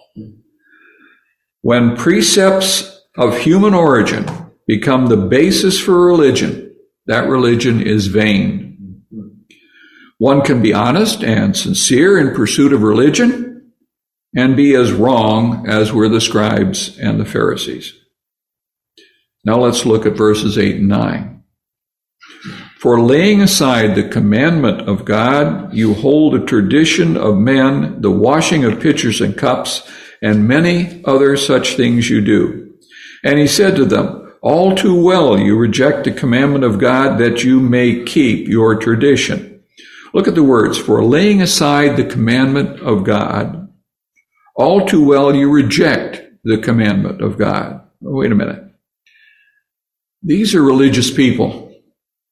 when 1.62 1.96
precepts 1.96 3.02
of 3.16 3.38
human 3.38 3.74
origin 3.74 4.26
become 4.66 5.06
the 5.06 5.16
basis 5.16 5.78
for 5.78 6.06
religion, 6.06 6.74
that 7.06 7.28
religion 7.28 7.80
is 7.80 8.06
vain. 8.06 9.02
One 10.18 10.42
can 10.42 10.62
be 10.62 10.72
honest 10.72 11.22
and 11.22 11.56
sincere 11.56 12.18
in 12.18 12.34
pursuit 12.34 12.72
of 12.72 12.82
religion 12.82 13.72
and 14.34 14.56
be 14.56 14.74
as 14.74 14.92
wrong 14.92 15.68
as 15.68 15.92
were 15.92 16.08
the 16.08 16.20
scribes 16.20 16.98
and 16.98 17.20
the 17.20 17.24
Pharisees. 17.24 17.92
Now 19.44 19.58
let's 19.58 19.84
look 19.84 20.06
at 20.06 20.16
verses 20.16 20.56
8 20.56 20.76
and 20.76 20.88
9. 20.88 21.33
For 22.84 23.00
laying 23.00 23.40
aside 23.40 23.94
the 23.94 24.06
commandment 24.10 24.90
of 24.90 25.06
God, 25.06 25.72
you 25.72 25.94
hold 25.94 26.34
a 26.34 26.44
tradition 26.44 27.16
of 27.16 27.38
men, 27.38 28.02
the 28.02 28.10
washing 28.10 28.62
of 28.66 28.78
pitchers 28.78 29.22
and 29.22 29.34
cups, 29.34 29.90
and 30.20 30.46
many 30.46 31.02
other 31.06 31.34
such 31.38 31.76
things 31.76 32.10
you 32.10 32.20
do. 32.20 32.74
And 33.24 33.38
he 33.38 33.46
said 33.46 33.76
to 33.76 33.86
them, 33.86 34.34
all 34.42 34.74
too 34.74 35.02
well 35.02 35.38
you 35.38 35.56
reject 35.56 36.04
the 36.04 36.12
commandment 36.12 36.62
of 36.62 36.78
God 36.78 37.16
that 37.20 37.42
you 37.42 37.58
may 37.58 38.04
keep 38.04 38.48
your 38.48 38.74
tradition. 38.74 39.62
Look 40.12 40.28
at 40.28 40.34
the 40.34 40.44
words, 40.44 40.76
for 40.76 41.02
laying 41.02 41.40
aside 41.40 41.96
the 41.96 42.04
commandment 42.04 42.80
of 42.80 43.02
God, 43.02 43.72
all 44.56 44.86
too 44.86 45.02
well 45.02 45.34
you 45.34 45.50
reject 45.50 46.20
the 46.44 46.58
commandment 46.58 47.22
of 47.22 47.38
God. 47.38 47.80
Wait 48.02 48.30
a 48.30 48.34
minute. 48.34 48.62
These 50.22 50.54
are 50.54 50.62
religious 50.62 51.10
people, 51.10 51.63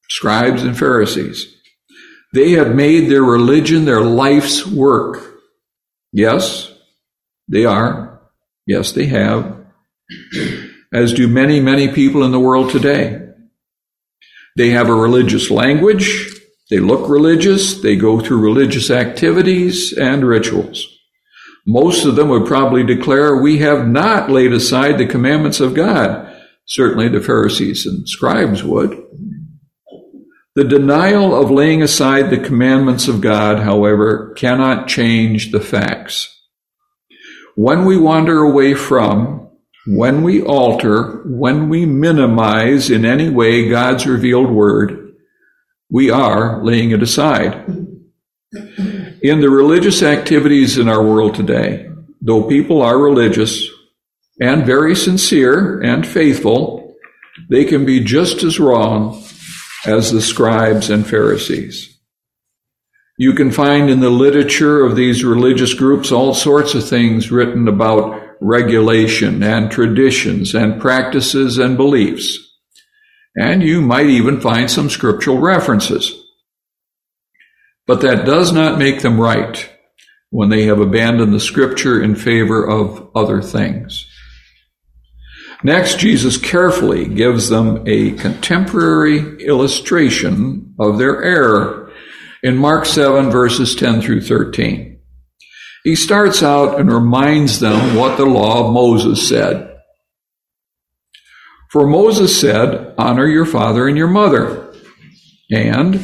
scribes 0.09 0.63
and 0.63 0.79
Pharisees. 0.79 1.55
They 2.33 2.53
have 2.53 2.75
made 2.75 3.11
their 3.11 3.23
religion 3.23 3.85
their 3.85 4.01
life's 4.01 4.67
work. 4.67 5.41
Yes, 6.13 6.73
they 7.49 7.65
are. 7.65 8.21
Yes, 8.67 8.93
they 8.93 9.07
have 9.07 9.63
as 10.93 11.13
do 11.13 11.27
many, 11.27 11.61
many 11.61 11.89
people 11.89 12.23
in 12.23 12.33
the 12.33 12.41
world 12.41 12.71
today. 12.71 13.19
They 14.57 14.71
have 14.71 14.89
a 14.89 14.95
religious 14.95 15.51
language, 15.51 16.29
they 16.71 16.79
look 16.79 17.09
religious, 17.09 17.81
they 17.81 17.97
go 17.97 18.21
through 18.21 18.41
religious 18.41 18.91
activities 18.91 19.93
and 19.97 20.27
rituals. 20.27 20.87
Most 21.67 22.05
of 22.05 22.17
them 22.17 22.29
would 22.29 22.47
probably 22.47 22.85
declare, 22.85 23.37
We 23.37 23.59
have 23.59 23.87
not 23.87 24.31
laid 24.31 24.53
aside 24.53 24.99
the 24.99 25.07
commandments 25.07 25.61
of 25.61 25.75
God. 25.75 26.29
Certainly 26.67 27.09
the 27.09 27.21
Pharisees 27.21 27.87
and 27.87 28.09
scribes 28.09 28.63
would. 28.63 29.03
The 30.55 30.65
denial 30.65 31.35
of 31.35 31.51
laying 31.51 31.83
aside 31.83 32.29
the 32.29 32.39
commandments 32.39 33.09
of 33.09 33.23
God, 33.23 33.61
however, 33.61 34.35
cannot 34.37 34.87
change 34.87 35.51
the 35.51 35.61
facts. 35.61 36.29
When 37.55 37.85
we 37.85 37.97
wander 37.97 38.43
away 38.43 38.75
from 38.75 39.43
when 39.87 40.23
we 40.23 40.41
alter, 40.43 41.23
when 41.25 41.69
we 41.69 41.87
minimize 41.87 42.91
in 42.91 43.05
any 43.05 43.29
way 43.29 43.69
God's 43.69 44.07
revealed 44.07 44.51
word, 44.51 45.15
we 45.91 46.09
are 46.11 46.63
laying 46.63 46.93
it 46.93 47.03
aside. 47.03 47.55
In 49.23 49.41
the 49.41 49.51
religious 49.51 50.03
activities 50.03 50.79
in 50.79 50.89
our 50.89 51.03
world 51.03 51.35
today, 51.35 51.89
though 52.21 52.45
people 52.45 52.81
are 52.81 52.99
religious 52.99 53.67
and 54.41 54.65
very 54.65 54.95
sincere 54.95 55.81
and 55.81 56.07
faithful, 56.07 56.95
they 57.51 57.65
can 57.65 57.85
be 57.85 58.01
just 58.01 58.43
as 58.45 58.61
wrong 58.61 59.21
as 59.87 60.13
the 60.13 60.21
scribes 60.21 60.91
and 60.91 61.07
Pharisees. 61.07 61.99
You 63.19 63.35
can 63.35 63.51
find 63.51 63.91
in 63.91 64.01
the 64.01 64.11
literature 64.11 64.85
of 64.85 64.97
these 64.97 65.25
religious 65.25 65.75
groups 65.75 66.11
all 66.11 66.35
sorts 66.35 66.75
of 66.75 66.89
things 66.89 67.31
written 67.31 67.69
about 67.69 68.21
regulation 68.41 69.43
and 69.43 69.71
traditions 69.71 70.55
and 70.55 70.81
practices 70.81 71.59
and 71.59 71.77
beliefs. 71.77 72.39
And 73.37 73.63
you 73.63 73.81
might 73.81 74.07
even 74.07 74.41
find 74.41 74.71
some 74.71 74.91
scriptural 74.91 75.39
references. 75.39 76.13
But 77.87 78.01
that 78.03 78.27
does 78.27 78.53
not 78.53 78.79
make 78.79 79.03
them 79.03 79.21
right 79.21 79.69
when 80.31 80.49
they 80.49 80.65
have 80.65 80.81
abandoned 80.81 81.33
the 81.33 81.41
scripture 81.41 82.03
in 82.03 82.15
favor 82.15 82.69
of 82.69 83.11
other 83.15 83.43
things. 83.43 84.07
Next, 85.65 85.99
Jesus 85.99 86.37
carefully 86.37 87.07
gives 87.07 87.49
them 87.49 87.85
a 87.87 88.13
contemporary 88.13 89.45
illustration 89.45 90.75
of 90.79 90.99
their 90.99 91.23
error 91.23 91.93
in 92.43 92.57
Mark 92.57 92.85
7 92.85 93.31
verses 93.31 93.77
10 93.77 94.03
through 94.03 94.23
13. 94.23 95.01
He 95.85 95.95
starts 95.95 96.43
out 96.43 96.81
and 96.81 96.93
reminds 96.93 97.61
them 97.61 97.97
what 97.97 98.17
the 98.17 98.27
law 98.27 98.67
of 98.67 98.73
Moses 98.73 99.29
said. 99.29 99.69
For 101.71 101.87
Moses 101.87 102.39
said, 102.39 102.95
Honor 102.99 103.27
your 103.27 103.47
father 103.47 103.89
and 103.89 103.97
your 103.97 104.09
mother. 104.09 104.75
And 105.51 105.97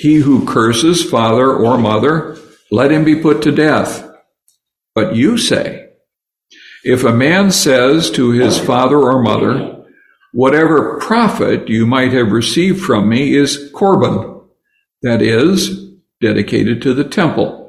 he 0.00 0.16
who 0.16 0.46
curses 0.46 1.08
father 1.08 1.52
or 1.52 1.78
mother, 1.78 2.36
let 2.70 2.92
him 2.92 3.04
be 3.04 3.16
put 3.16 3.42
to 3.42 3.52
death. 3.52 4.08
But 4.94 5.14
you 5.16 5.38
say, 5.38 5.79
if 6.84 7.04
a 7.04 7.12
man 7.12 7.50
says 7.50 8.10
to 8.12 8.30
his 8.30 8.58
father 8.58 8.98
or 8.98 9.22
mother, 9.22 9.84
whatever 10.32 10.98
profit 10.98 11.68
you 11.68 11.86
might 11.86 12.12
have 12.12 12.32
received 12.32 12.80
from 12.80 13.08
me 13.08 13.34
is 13.34 13.70
korban, 13.72 14.46
that 15.02 15.22
is, 15.22 15.88
dedicated 16.20 16.82
to 16.82 16.92
the 16.92 17.04
temple 17.04 17.60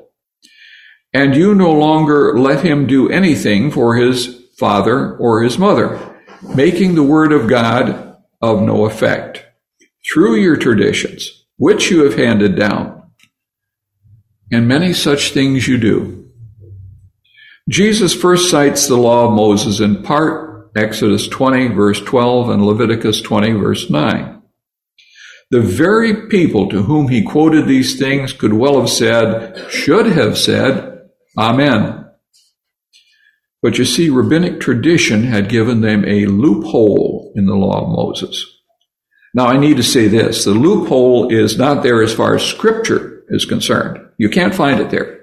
and 1.13 1.35
you 1.35 1.53
no 1.53 1.71
longer 1.71 2.37
let 2.37 2.63
him 2.63 2.87
do 2.87 3.09
anything 3.09 3.71
for 3.71 3.95
his 3.95 4.45
father 4.57 5.15
or 5.17 5.43
his 5.43 5.57
mother, 5.57 5.99
making 6.55 6.95
the 6.95 7.03
word 7.03 7.31
of 7.31 7.49
God 7.49 8.17
of 8.41 8.61
no 8.61 8.85
effect 8.85 9.45
through 10.11 10.35
your 10.35 10.55
traditions, 10.55 11.45
which 11.57 11.91
you 11.91 12.03
have 12.05 12.15
handed 12.15 12.55
down. 12.55 13.03
And 14.51 14.67
many 14.67 14.93
such 14.93 15.31
things 15.31 15.67
you 15.67 15.77
do. 15.77 16.20
Jesus 17.71 18.13
first 18.13 18.51
cites 18.51 18.87
the 18.87 18.97
law 18.97 19.27
of 19.27 19.33
Moses 19.33 19.79
in 19.79 20.03
part, 20.03 20.71
Exodus 20.75 21.25
20 21.29 21.69
verse 21.69 22.01
12 22.01 22.49
and 22.49 22.65
Leviticus 22.65 23.21
20 23.21 23.53
verse 23.53 23.89
9. 23.89 24.41
The 25.51 25.61
very 25.61 26.27
people 26.27 26.67
to 26.67 26.83
whom 26.83 27.07
he 27.07 27.23
quoted 27.23 27.67
these 27.67 27.97
things 27.97 28.33
could 28.33 28.51
well 28.51 28.77
have 28.77 28.89
said, 28.89 29.71
should 29.71 30.05
have 30.07 30.37
said, 30.37 31.09
Amen. 31.37 32.07
But 33.61 33.77
you 33.77 33.85
see, 33.85 34.09
rabbinic 34.09 34.59
tradition 34.59 35.23
had 35.23 35.47
given 35.47 35.79
them 35.79 36.03
a 36.03 36.25
loophole 36.25 37.31
in 37.37 37.45
the 37.45 37.55
law 37.55 37.83
of 37.83 37.89
Moses. 37.89 38.45
Now, 39.33 39.47
I 39.47 39.55
need 39.55 39.77
to 39.77 39.83
say 39.83 40.09
this 40.09 40.43
the 40.43 40.51
loophole 40.51 41.33
is 41.33 41.57
not 41.57 41.83
there 41.83 42.01
as 42.01 42.13
far 42.13 42.35
as 42.35 42.43
scripture 42.43 43.23
is 43.29 43.45
concerned. 43.45 43.97
You 44.17 44.29
can't 44.29 44.53
find 44.53 44.81
it 44.81 44.89
there. 44.89 45.20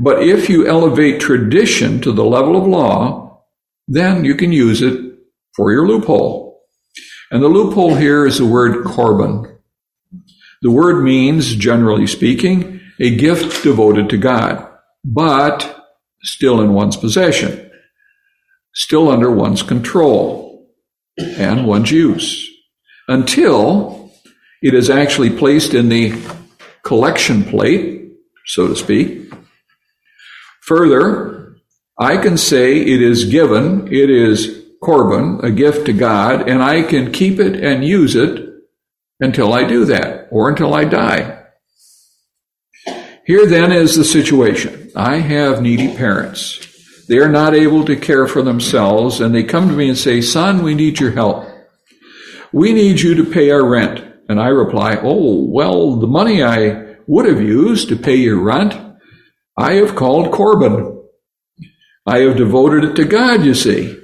But 0.00 0.22
if 0.22 0.48
you 0.48 0.66
elevate 0.66 1.20
tradition 1.20 2.00
to 2.00 2.10
the 2.10 2.24
level 2.24 2.56
of 2.56 2.66
law, 2.66 3.44
then 3.86 4.24
you 4.24 4.34
can 4.34 4.50
use 4.50 4.80
it 4.80 4.98
for 5.54 5.70
your 5.70 5.86
loophole. 5.86 6.62
And 7.30 7.42
the 7.42 7.48
loophole 7.48 7.94
here 7.94 8.26
is 8.26 8.38
the 8.38 8.46
word 8.46 8.84
korban. 8.84 9.58
The 10.62 10.70
word 10.70 11.04
means, 11.04 11.54
generally 11.54 12.06
speaking, 12.06 12.80
a 12.98 13.14
gift 13.14 13.62
devoted 13.62 14.08
to 14.10 14.16
God, 14.16 14.66
but 15.04 15.86
still 16.22 16.60
in 16.60 16.72
one's 16.72 16.96
possession, 16.96 17.70
still 18.74 19.10
under 19.10 19.30
one's 19.30 19.62
control 19.62 20.70
and 21.18 21.66
one's 21.66 21.90
use, 21.90 22.48
until 23.08 24.12
it 24.62 24.74
is 24.74 24.88
actually 24.90 25.30
placed 25.30 25.74
in 25.74 25.88
the 25.88 26.14
collection 26.84 27.44
plate, 27.44 28.12
so 28.46 28.68
to 28.68 28.76
speak. 28.76 29.32
Further, 30.66 31.56
I 31.98 32.16
can 32.16 32.36
say 32.36 32.78
it 32.78 33.02
is 33.02 33.26
given, 33.26 33.88
it 33.88 34.10
is 34.10 34.64
korban, 34.82 35.42
a 35.42 35.50
gift 35.50 35.86
to 35.86 35.92
God, 35.92 36.48
and 36.48 36.62
I 36.62 36.82
can 36.82 37.12
keep 37.12 37.38
it 37.38 37.62
and 37.62 37.84
use 37.84 38.16
it 38.16 38.46
until 39.20 39.52
I 39.52 39.64
do 39.64 39.84
that 39.86 40.28
or 40.30 40.48
until 40.48 40.74
I 40.74 40.84
die. 40.84 41.44
Here 43.26 43.46
then 43.46 43.70
is 43.70 43.96
the 43.96 44.04
situation. 44.04 44.90
I 44.96 45.18
have 45.18 45.62
needy 45.62 45.94
parents. 45.94 46.66
They 47.06 47.18
are 47.18 47.28
not 47.28 47.54
able 47.54 47.84
to 47.84 47.96
care 47.96 48.26
for 48.26 48.42
themselves, 48.42 49.20
and 49.20 49.34
they 49.34 49.42
come 49.44 49.68
to 49.68 49.74
me 49.74 49.88
and 49.88 49.98
say, 49.98 50.20
Son, 50.20 50.62
we 50.62 50.74
need 50.74 51.00
your 51.00 51.12
help. 51.12 51.46
We 52.52 52.72
need 52.72 53.00
you 53.00 53.14
to 53.16 53.30
pay 53.30 53.50
our 53.50 53.64
rent. 53.64 54.04
And 54.28 54.40
I 54.40 54.48
reply, 54.48 54.96
Oh, 55.02 55.44
well, 55.44 55.96
the 55.96 56.06
money 56.06 56.42
I 56.42 56.96
would 57.06 57.26
have 57.26 57.40
used 57.40 57.88
to 57.88 57.96
pay 57.96 58.16
your 58.16 58.38
rent, 58.38 58.74
I 59.60 59.74
have 59.74 59.94
called 59.94 60.32
korban. 60.32 61.04
I 62.06 62.20
have 62.20 62.38
devoted 62.38 62.82
it 62.84 62.96
to 62.96 63.04
God, 63.04 63.44
you 63.44 63.54
see. 63.54 63.96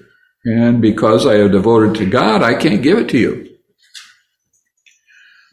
And 0.44 0.82
because 0.82 1.26
I 1.26 1.36
have 1.36 1.52
devoted 1.52 1.94
to 1.96 2.06
God, 2.06 2.42
I 2.42 2.54
can't 2.54 2.82
give 2.82 2.98
it 2.98 3.08
to 3.08 3.18
you. 3.18 3.56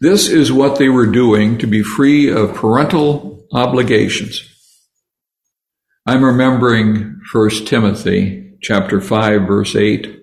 This 0.02 0.28
is 0.28 0.52
what 0.52 0.78
they 0.78 0.90
were 0.90 1.06
doing 1.06 1.58
to 1.60 1.68
be 1.68 1.82
free 1.82 2.30
of 2.30 2.54
parental 2.54 3.48
obligations. 3.54 4.42
I'm 6.06 6.26
remembering 6.26 7.22
1 7.32 7.50
Timothy 7.66 8.58
chapter 8.62 9.00
5 9.00 9.48
verse 9.48 9.74
8. 9.74 10.20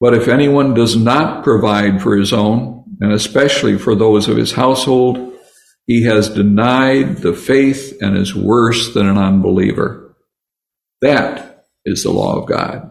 But 0.00 0.14
if 0.14 0.26
anyone 0.26 0.74
does 0.74 0.96
not 0.96 1.44
provide 1.44 2.02
for 2.02 2.16
his 2.16 2.32
own, 2.32 2.84
and 3.00 3.12
especially 3.12 3.78
for 3.78 3.94
those 3.94 4.26
of 4.26 4.36
his 4.36 4.52
household, 4.52 5.31
he 5.86 6.04
has 6.04 6.28
denied 6.28 7.18
the 7.18 7.34
faith 7.34 7.98
and 8.00 8.16
is 8.16 8.34
worse 8.34 8.94
than 8.94 9.08
an 9.08 9.18
unbeliever. 9.18 10.16
That 11.00 11.66
is 11.84 12.04
the 12.04 12.12
law 12.12 12.40
of 12.40 12.46
God. 12.46 12.90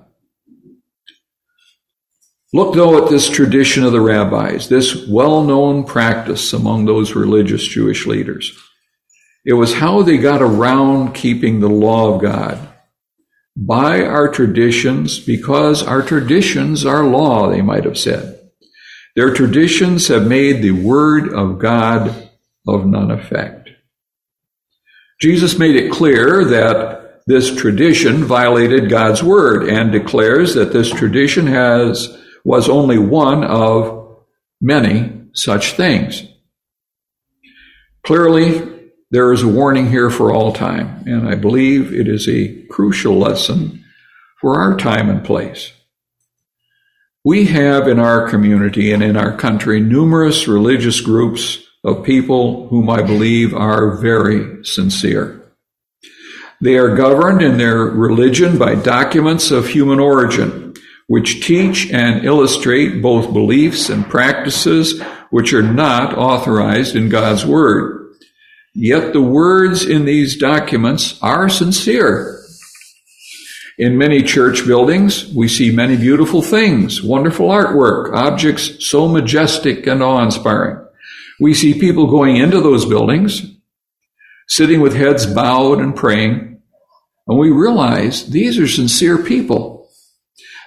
Look, 2.54 2.76
though, 2.76 3.02
at 3.02 3.10
this 3.10 3.30
tradition 3.30 3.84
of 3.84 3.94
the 3.94 4.02
rabbis, 4.02 4.68
this 4.68 5.08
well 5.08 5.44
known 5.44 5.86
practice 5.86 6.52
among 6.52 6.84
those 6.84 7.16
religious 7.16 7.66
Jewish 7.66 8.06
leaders. 8.06 8.52
It 9.46 9.54
was 9.54 9.76
how 9.76 10.04
they 10.04 10.18
got 10.18 10.42
around 10.42 11.14
keeping 11.14 11.60
the 11.60 11.70
law 11.70 12.14
of 12.14 12.22
God. 12.22 12.68
By 13.56 14.02
our 14.04 14.28
traditions, 14.28 15.20
because 15.20 15.82
our 15.82 16.02
traditions 16.02 16.86
are 16.86 17.06
law, 17.06 17.50
they 17.50 17.62
might 17.62 17.86
have 17.86 17.98
said. 17.98 18.40
Their 19.16 19.34
traditions 19.34 20.10
have 20.10 20.28
made 20.28 20.62
the 20.62 20.72
word 20.72 21.34
of 21.34 21.60
God 21.60 22.31
of 22.68 22.86
none 22.86 23.12
effect. 23.12 23.70
Jesus 25.20 25.60
made 25.60 25.76
it 25.76 25.92
clear 25.92 26.44
that 26.46 27.22
this 27.28 27.56
tradition 27.56 28.24
violated 28.24 28.90
God's 28.90 29.24
word 29.24 29.70
and 29.70 29.92
declares 29.92 30.56
that 30.56 30.74
this 30.74 30.90
tradition 30.90 31.48
has 31.48 32.18
was 32.44 32.68
only 32.68 32.98
one 32.98 33.44
of 33.44 34.18
many 34.60 35.28
such 35.34 35.74
things. 35.74 36.24
Clearly, 38.04 38.68
there 39.12 39.32
is 39.32 39.44
a 39.44 39.48
warning 39.48 39.90
here 39.90 40.10
for 40.10 40.34
all 40.34 40.54
time, 40.54 41.04
and 41.06 41.30
I 41.30 41.36
believe 41.36 41.94
it 41.94 42.08
is 42.08 42.28
a 42.28 42.64
crucial 42.68 43.18
lesson 43.18 43.84
for 44.40 44.60
our 44.60 44.76
time 44.76 45.10
and 45.10 45.24
place. 45.24 45.72
We 47.24 47.46
have 47.46 47.88
in 47.88 48.00
our 48.00 48.28
community 48.28 48.92
and 48.92 49.04
in 49.04 49.16
our 49.16 49.38
country 49.38 49.80
numerous 49.80 50.48
religious 50.48 51.00
groups 51.02 51.60
of 51.84 52.04
people 52.04 52.68
whom 52.68 52.90
I 52.90 53.02
believe 53.02 53.54
are 53.54 53.98
very 53.98 54.64
sincere. 54.66 55.42
They 56.62 56.78
are 56.78 56.96
governed 56.96 57.42
in 57.42 57.58
their 57.58 57.78
religion 57.78 58.58
by 58.58 58.76
documents 58.76 59.50
of 59.50 59.68
human 59.68 60.00
origin 60.00 60.72
which 61.12 61.46
teach 61.46 61.92
and 61.92 62.24
illustrate 62.24 63.02
both 63.02 63.34
beliefs 63.34 63.90
and 63.90 64.10
practices 64.10 65.02
which 65.30 65.52
are 65.52 65.62
not 65.62 66.18
authorized 66.18 66.96
in 66.96 67.10
God's 67.10 67.46
Word. 67.46 68.14
Yet 68.74 69.12
the 69.12 69.22
words 69.22 69.86
in 69.86 70.06
these 70.06 70.38
documents 70.38 71.20
are 71.22 71.50
sincere. 71.50 72.40
In 73.78 73.98
many 73.98 74.24
church 74.24 74.66
buildings, 74.66 75.34
we 75.34 75.50
see 75.50 75.76
many 75.76 75.98
beautiful 75.98 76.42
things, 76.42 77.04
wonderful 77.04 77.50
artwork, 77.50 78.14
objects 78.14 78.86
so 78.86 79.10
majestic 79.10 79.88
and 79.88 80.02
awe 80.02 80.24
inspiring. 80.24 80.86
We 81.42 81.56
see 81.56 81.80
people 81.80 82.06
going 82.06 82.38
into 82.38 82.62
those 82.62 82.86
buildings, 82.86 83.42
sitting 84.48 84.80
with 84.80 84.96
heads 84.96 85.26
bowed 85.26 85.80
and 85.80 85.96
praying, 85.96 86.62
and 87.28 87.40
we 87.40 87.50
realize 87.50 88.30
these 88.30 88.60
are 88.60 88.68
sincere 88.68 89.18
people. 89.18 89.90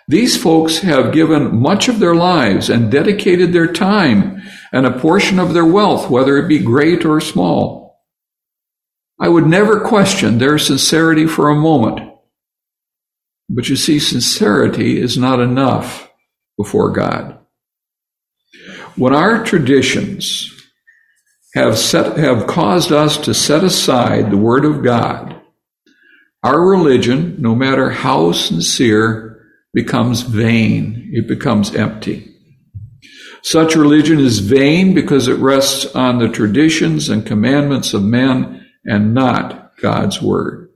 These 0.09 0.37
folks 0.37 0.79
have 0.79 1.15
given 1.15 1.63
much 1.63 1.89
of 1.89 2.01
their 2.01 2.17
lives 2.17 2.69
and 2.69 2.91
dedicated 2.91 3.53
their 3.53 3.73
time 3.73 4.43
and 4.73 4.85
a 4.85 4.99
portion 4.99 5.39
of 5.39 5.55
their 5.55 5.65
wealth, 5.65 6.11
whether 6.11 6.37
it 6.39 6.49
be 6.49 6.59
great 6.59 7.05
or 7.05 7.21
small. 7.21 8.03
I 9.21 9.29
would 9.29 9.47
never 9.47 9.79
question 9.79 10.39
their 10.39 10.59
sincerity 10.59 11.29
for 11.29 11.51
a 11.51 11.55
moment. 11.55 12.01
But 13.49 13.69
you 13.69 13.77
see, 13.77 14.01
sincerity 14.01 15.01
is 15.01 15.17
not 15.17 15.39
enough 15.39 16.11
before 16.59 16.91
God. 16.91 17.39
When 18.97 19.15
our 19.15 19.45
traditions 19.45 20.51
have 21.55 21.79
set, 21.79 22.17
have 22.17 22.47
caused 22.47 22.91
us 22.91 23.17
to 23.19 23.33
set 23.33 23.63
aside 23.63 24.31
the 24.31 24.37
Word 24.37 24.65
of 24.65 24.83
God, 24.83 25.41
our 26.43 26.61
religion, 26.61 27.37
no 27.39 27.55
matter 27.55 27.91
how 27.91 28.33
sincere, 28.33 29.41
becomes 29.73 30.23
vain. 30.23 31.11
It 31.13 31.27
becomes 31.27 31.75
empty. 31.75 32.31
Such 33.43 33.77
religion 33.77 34.19
is 34.19 34.39
vain 34.39 34.95
because 34.95 35.29
it 35.29 35.39
rests 35.39 35.87
on 35.95 36.19
the 36.19 36.29
traditions 36.29 37.09
and 37.09 37.27
commandments 37.27 37.95
of 37.95 38.03
men 38.03 38.67
and 38.85 39.15
not 39.15 39.77
God's 39.79 40.21
word. 40.21 40.71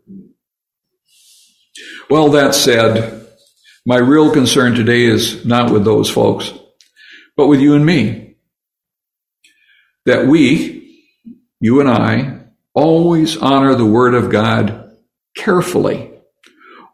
Well, 2.11 2.31
that 2.31 2.55
said, 2.55 3.27
my 3.85 3.97
real 3.99 4.33
concern 4.33 4.75
today 4.75 5.05
is 5.05 5.45
not 5.45 5.71
with 5.71 5.85
those 5.85 6.11
folks, 6.11 6.53
but 7.37 7.47
with 7.47 7.61
you 7.61 7.75
and 7.75 7.85
me. 7.85 8.28
That 10.09 10.27
we, 10.27 11.05
you 11.61 11.81
and 11.81 11.91
I, 11.91 12.41
always 12.73 13.37
honor 13.37 13.75
the 13.75 13.85
word 13.85 14.15
of 14.15 14.31
God 14.31 14.97
carefully, 15.37 16.11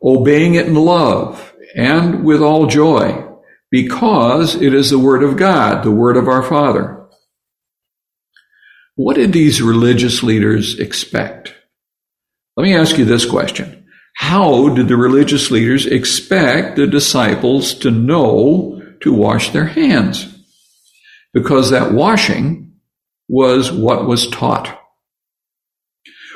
obeying 0.03 0.57
it 0.57 0.67
in 0.67 0.75
love 0.75 1.55
and 1.77 2.25
with 2.25 2.43
all 2.43 2.67
joy, 2.67 3.25
because 3.71 4.57
it 4.57 4.75
is 4.75 4.91
the 4.91 4.99
Word 4.99 5.23
of 5.23 5.37
God, 5.37 5.85
the 5.85 5.93
Word 5.93 6.17
of 6.17 6.27
our 6.27 6.43
Father. 6.43 7.07
What 8.97 9.15
did 9.15 9.33
these 9.33 9.63
religious 9.63 10.25
leaders 10.25 10.81
expect? 10.81 11.55
Let 12.57 12.65
me 12.65 12.75
ask 12.75 12.99
you 12.99 13.05
this 13.05 13.25
question. 13.25 13.87
How 14.17 14.71
did 14.71 14.89
the 14.89 14.97
religious 14.97 15.53
leaders 15.53 15.87
expect 15.87 16.75
the 16.75 16.89
disciples 16.89 17.75
to 17.75 17.93
know 17.93 18.83
to 19.03 19.13
wash 19.13 19.51
their 19.51 19.67
hands? 19.67 20.37
Because 21.33 21.71
that 21.71 21.93
washing 21.93 22.64
was 23.29 23.73
what 23.73 24.07
was 24.07 24.29
taught. 24.29 24.81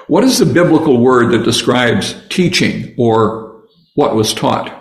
What 0.07 0.25
is 0.25 0.39
the 0.39 0.47
biblical 0.47 1.01
word 1.01 1.33
that 1.33 1.45
describes 1.45 2.15
teaching 2.29 2.95
or 2.97 3.65
what 3.95 4.15
was 4.15 4.33
taught? 4.33 4.79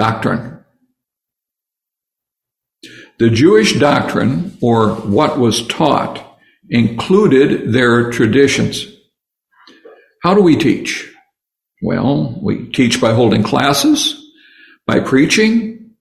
doctrine. 0.00 0.64
The 3.18 3.28
Jewish 3.28 3.78
doctrine, 3.78 4.56
or 4.62 4.94
what 4.94 5.38
was 5.38 5.66
taught, 5.66 6.38
included 6.70 7.74
their 7.74 8.10
traditions. 8.10 8.86
How 10.22 10.34
do 10.34 10.40
we 10.40 10.56
teach? 10.56 11.06
Well, 11.82 12.38
we 12.40 12.70
teach 12.70 12.98
by 12.98 13.12
holding 13.12 13.42
classes, 13.42 14.24
by 14.86 15.00
preaching, 15.00 15.96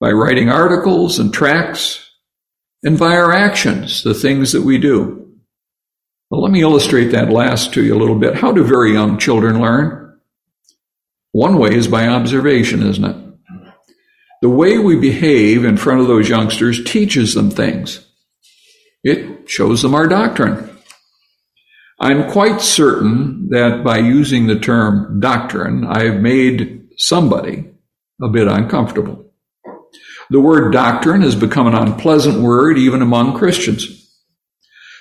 by 0.00 0.10
writing 0.10 0.48
articles 0.48 1.20
and 1.20 1.32
tracts, 1.32 2.03
and 2.84 2.98
by 2.98 3.16
our 3.16 3.32
actions, 3.32 4.02
the 4.02 4.14
things 4.14 4.52
that 4.52 4.62
we 4.62 4.78
do. 4.78 5.32
Well, 6.30 6.42
let 6.42 6.52
me 6.52 6.62
illustrate 6.62 7.08
that 7.12 7.30
last 7.30 7.72
to 7.74 7.84
you 7.84 7.94
a 7.94 7.98
little 7.98 8.18
bit. 8.18 8.36
How 8.36 8.52
do 8.52 8.62
very 8.62 8.92
young 8.92 9.18
children 9.18 9.60
learn? 9.60 10.20
One 11.32 11.58
way 11.58 11.74
is 11.74 11.88
by 11.88 12.06
observation, 12.06 12.82
isn't 12.86 13.04
it? 13.04 13.16
The 14.42 14.48
way 14.50 14.78
we 14.78 14.96
behave 14.96 15.64
in 15.64 15.76
front 15.76 16.00
of 16.00 16.06
those 16.06 16.28
youngsters 16.28 16.84
teaches 16.84 17.34
them 17.34 17.50
things. 17.50 18.06
It 19.02 19.48
shows 19.48 19.82
them 19.82 19.94
our 19.94 20.06
doctrine. 20.06 20.70
I'm 21.98 22.30
quite 22.30 22.60
certain 22.60 23.48
that 23.50 23.82
by 23.84 23.98
using 23.98 24.46
the 24.46 24.58
term 24.58 25.20
doctrine, 25.20 25.86
I've 25.86 26.20
made 26.20 26.88
somebody 26.96 27.70
a 28.22 28.28
bit 28.28 28.48
uncomfortable. 28.48 29.32
The 30.30 30.40
word 30.40 30.72
doctrine 30.72 31.22
has 31.22 31.34
become 31.34 31.66
an 31.66 31.74
unpleasant 31.74 32.42
word 32.42 32.78
even 32.78 33.02
among 33.02 33.36
Christians. 33.36 34.00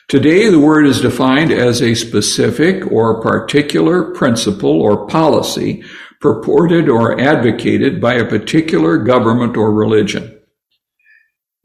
Today, 0.10 0.50
the 0.50 0.60
word 0.60 0.86
is 0.86 1.02
defined 1.02 1.52
as 1.52 1.82
a 1.82 1.96
specific 1.96 2.92
or 2.92 3.22
particular 3.22 4.14
principle 4.14 4.82
or 4.82 5.08
policy 5.08 5.84
purported 6.20 6.90
or 6.90 7.20
advocated 7.20 8.00
by 8.00 8.16
a 8.16 8.28
particular 8.28 8.98
government 8.98 9.58
or 9.58 9.72
religion. 9.74 10.40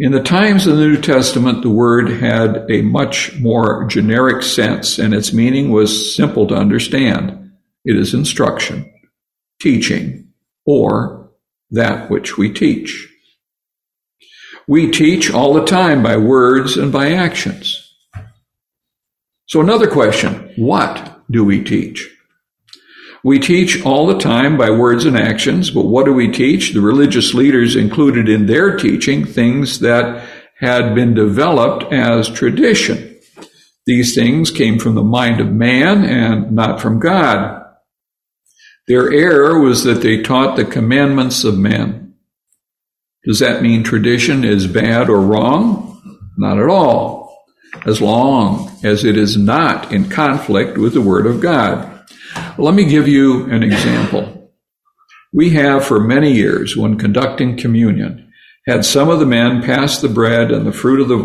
In 0.00 0.12
the 0.12 0.22
times 0.22 0.66
of 0.66 0.76
the 0.76 0.86
New 0.86 1.00
Testament, 1.00 1.62
the 1.62 1.70
word 1.70 2.08
had 2.08 2.70
a 2.70 2.82
much 2.82 3.36
more 3.40 3.84
generic 3.86 4.44
sense, 4.44 4.98
and 4.98 5.12
its 5.12 5.32
meaning 5.32 5.70
was 5.70 6.14
simple 6.14 6.46
to 6.46 6.54
understand. 6.54 7.50
It 7.84 7.96
is 7.96 8.14
instruction, 8.14 8.92
teaching, 9.60 10.28
or 10.64 11.32
that 11.72 12.10
which 12.10 12.38
we 12.38 12.52
teach. 12.52 13.12
We 14.68 14.90
teach 14.90 15.33
all 15.33 15.54
the 15.54 15.64
time 15.64 16.02
by 16.02 16.18
words 16.18 16.76
and 16.76 16.92
by 16.92 17.11
actions. 17.12 17.90
So, 19.46 19.61
another 19.61 19.88
question 19.88 20.52
what 20.57 21.22
do 21.31 21.42
we 21.42 21.64
teach? 21.64 22.07
We 23.24 23.38
teach 23.38 23.85
all 23.85 24.07
the 24.07 24.18
time 24.18 24.59
by 24.59 24.70
words 24.70 25.07
and 25.07 25.16
actions, 25.16 25.70
but 25.70 25.87
what 25.87 26.04
do 26.04 26.12
we 26.12 26.31
teach? 26.31 26.72
The 26.72 26.83
religious 26.83 27.33
leaders 27.35 27.74
included 27.74 28.28
in 28.28 28.46
their 28.46 28.76
teaching 28.76 29.24
things 29.24 29.81
that 29.81 30.28
had 30.61 30.94
been 30.94 31.14
developed 31.14 31.90
as 31.92 32.28
tradition. 32.28 33.18
These 33.87 34.14
things 34.14 34.50
came 34.50 34.78
from 34.78 34.94
the 34.94 35.02
mind 35.02 35.40
of 35.40 35.50
man 35.50 36.04
and 36.04 36.52
not 36.52 36.81
from 36.81 37.00
God. 37.00 37.64
Their 38.87 39.11
error 39.11 39.61
was 39.61 39.85
that 39.85 40.02
they 40.02 40.22
taught 40.22 40.57
the 40.57 40.64
commandments 40.64 41.42
of 41.42 41.57
men. 41.57 42.07
Does 43.24 43.40
that 43.40 43.62
mean 43.62 43.83
tradition 43.83 44.44
is 44.44 44.66
bad 44.66 45.09
or 45.09 45.20
wrong? 45.20 46.00
Not 46.37 46.59
at 46.59 46.68
all, 46.68 47.46
as 47.85 48.00
long 48.00 48.70
as 48.85 49.04
it 49.04 49.16
is 49.16 49.37
not 49.37 49.92
in 49.92 50.09
conflict 50.09 50.78
with 50.78 50.94
the 50.94 51.00
Word 51.00 51.26
of 51.26 51.40
God. 51.40 52.07
Let 52.57 52.74
me 52.74 52.85
give 52.85 53.09
you 53.09 53.44
an 53.50 53.62
example. 53.62 54.52
We 55.33 55.50
have 55.50 55.85
for 55.85 56.00
many 56.00 56.33
years, 56.33 56.76
when 56.76 56.96
conducting 56.96 57.57
communion, 57.57 58.33
had 58.66 58.85
some 58.85 59.09
of 59.09 59.18
the 59.18 59.26
men 59.26 59.62
pass 59.62 60.00
the 60.00 60.09
bread 60.09 60.50
and 60.50 60.66
the 60.66 60.72
fruit 60.72 61.00
of 61.00 61.09
the 61.09 61.16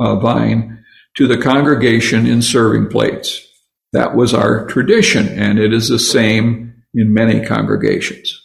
uh, 0.00 0.16
vine 0.18 0.84
to 1.16 1.26
the 1.26 1.38
congregation 1.38 2.26
in 2.26 2.42
serving 2.42 2.88
plates. 2.88 3.46
That 3.92 4.14
was 4.14 4.34
our 4.34 4.66
tradition, 4.66 5.28
and 5.28 5.58
it 5.58 5.72
is 5.72 5.88
the 5.88 5.98
same 5.98 6.82
in 6.94 7.14
many 7.14 7.44
congregations. 7.44 8.42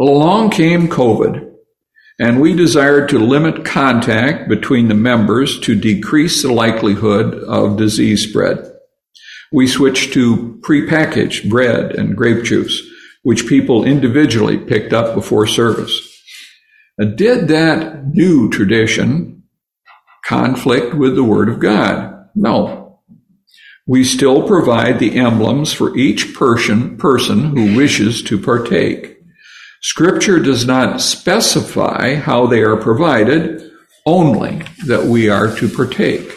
Along 0.00 0.50
came 0.50 0.88
COVID, 0.88 1.49
and 2.20 2.38
we 2.38 2.52
desired 2.52 3.08
to 3.08 3.18
limit 3.18 3.64
contact 3.64 4.46
between 4.46 4.88
the 4.88 4.94
members 4.94 5.58
to 5.60 5.74
decrease 5.74 6.42
the 6.42 6.52
likelihood 6.52 7.34
of 7.44 7.78
disease 7.78 8.28
spread. 8.28 8.70
We 9.50 9.66
switched 9.66 10.12
to 10.12 10.60
prepackaged 10.60 11.48
bread 11.48 11.92
and 11.96 12.14
grape 12.14 12.44
juice, 12.44 12.86
which 13.22 13.46
people 13.46 13.84
individually 13.84 14.58
picked 14.58 14.92
up 14.92 15.14
before 15.14 15.46
service. 15.46 15.98
Did 16.98 17.48
that 17.48 18.08
new 18.08 18.50
tradition 18.50 19.44
conflict 20.22 20.92
with 20.92 21.14
the 21.16 21.24
Word 21.24 21.48
of 21.48 21.58
God? 21.58 22.28
No. 22.34 23.00
We 23.86 24.04
still 24.04 24.46
provide 24.46 24.98
the 24.98 25.16
emblems 25.16 25.72
for 25.72 25.96
each 25.96 26.34
person, 26.34 26.98
person 26.98 27.56
who 27.56 27.74
wishes 27.74 28.22
to 28.24 28.38
partake. 28.38 29.19
Scripture 29.82 30.38
does 30.38 30.66
not 30.66 31.00
specify 31.00 32.14
how 32.14 32.46
they 32.46 32.62
are 32.62 32.76
provided, 32.76 33.70
only 34.06 34.62
that 34.86 35.04
we 35.04 35.28
are 35.28 35.54
to 35.56 35.68
partake 35.68 36.30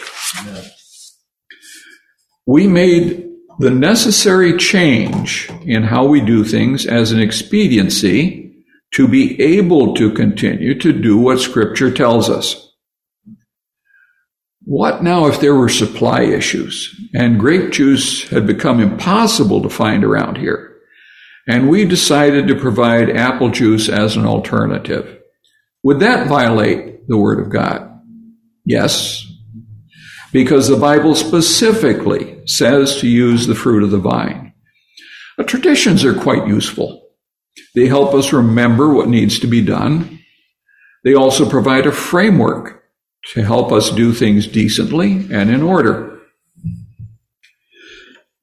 we 2.46 2.68
made 2.68 3.30
the 3.60 3.70
necessary 3.70 4.58
change 4.58 5.50
in 5.66 5.84
how 5.84 6.06
we 6.06 6.20
do 6.20 6.44
things 6.44 6.86
as 6.86 7.12
an 7.12 7.20
expediency 7.20 8.54
to 8.94 9.08
be 9.08 9.40
able 9.42 9.96
to 9.96 10.12
continue 10.12 10.78
to 10.80 10.92
do 10.92 11.18
what 11.18 11.40
Scripture 11.40 11.92
tells 11.92 12.30
us. 12.30 12.72
What 14.66 15.04
now 15.04 15.28
if 15.28 15.40
there 15.40 15.56
were 15.56 15.70
supply 15.70 16.24
issues 16.24 16.96
and 17.14 17.40
grape 17.40 17.72
juice 17.72 18.28
had 18.30 18.48
become 18.48 18.80
impossible 18.80 19.62
to 19.62 19.70
find 19.70 20.04
around 20.04 20.38
here 20.38 20.73
and 21.48 21.70
we 21.70 21.86
decided 21.86 22.48
to 22.48 22.60
provide 22.60 23.10
apple 23.10 23.50
juice 23.50 23.90
as 23.90 24.16
an 24.16 24.26
alternative? 24.26 25.20
Would 25.84 26.00
that 26.00 26.28
violate 26.28 27.08
the 27.08 27.18
Word 27.18 27.40
of 27.40 27.50
God? 27.50 27.90
Yes, 28.66 29.26
because 30.32 30.68
the 30.68 30.78
Bible 30.78 31.16
specifically 31.16 32.42
says 32.48 33.00
to 33.02 33.08
use 33.08 33.46
the 33.46 33.56
fruit 33.56 33.84
of 33.84 33.92
the 33.92 33.98
vine. 33.98 34.54
But 35.38 35.48
traditions 35.48 36.04
are 36.04 36.20
quite 36.20 36.48
useful. 36.48 37.08
They 37.76 37.88
help 37.88 38.14
us 38.14 38.34
remember 38.34 38.94
what 38.94 39.08
needs 39.08 39.40
to 39.40 39.48
be 39.48 39.62
done. 39.62 40.20
They 41.04 41.14
also 41.14 41.50
provide 41.50 41.86
a 41.86 41.92
framework 41.92 42.84
to 43.34 43.44
help 43.44 43.72
us 43.72 43.90
do 43.90 44.14
things 44.14 44.48
decently 44.48 45.28
and 45.32 45.50
in 45.50 45.62
order. 45.62 46.13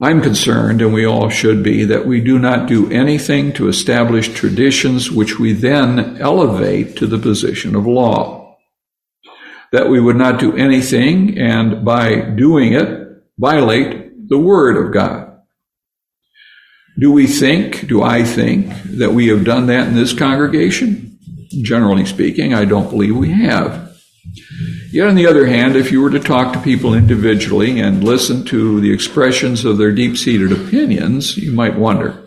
I'm 0.01 0.23
concerned, 0.23 0.81
and 0.81 0.95
we 0.95 1.05
all 1.05 1.29
should 1.29 1.63
be, 1.63 1.85
that 1.85 2.07
we 2.07 2.21
do 2.21 2.39
not 2.39 2.69
do 2.69 2.91
anything 2.91 3.53
to 3.55 3.69
establish 3.69 4.29
traditions 4.29 5.11
which 5.11 5.39
we 5.39 5.53
then 5.53 6.17
elevate 6.19 6.97
to 6.97 7.07
the 7.07 7.19
position 7.19 7.77
of 7.77 7.87
law 7.87 8.41
that 9.73 9.89
we 9.89 10.01
would 10.01 10.17
not 10.17 10.41
do 10.41 10.57
anything 10.57 11.39
and 11.39 11.85
by 11.85 12.21
doing 12.21 12.73
it 12.73 13.09
violate 13.39 14.29
the 14.29 14.39
Word 14.39 14.85
of 14.85 14.93
God. 14.93 15.39
Do 16.99 17.13
we 17.13 17.27
think, 17.27 17.87
do 17.87 18.03
I 18.03 18.25
think, 18.25 18.73
that 18.99 19.13
we 19.13 19.29
have 19.29 19.45
done 19.45 19.67
that 19.67 19.89
in 19.89 19.95
this 19.95 20.13
congregation? 20.13 21.19
Generally 21.63 22.07
speaking, 22.07 22.53
I 22.53 22.65
don't 22.65 22.91
believe 22.91 23.17
we 23.17 23.31
have. 23.31 23.90
Yet, 24.93 25.07
on 25.07 25.15
the 25.15 25.27
other 25.27 25.47
hand, 25.47 25.77
if 25.77 25.93
you 25.93 26.01
were 26.01 26.11
to 26.11 26.19
talk 26.19 26.53
to 26.53 26.61
people 26.61 26.95
individually 26.95 27.79
and 27.79 28.03
listen 28.03 28.45
to 28.47 28.81
the 28.81 28.93
expressions 28.93 29.65
of 29.65 29.79
their 29.79 29.93
deep 29.93 30.17
seated 30.17 30.51
opinions, 30.51 31.37
you 31.37 31.53
might 31.53 31.77
wonder. 31.77 32.27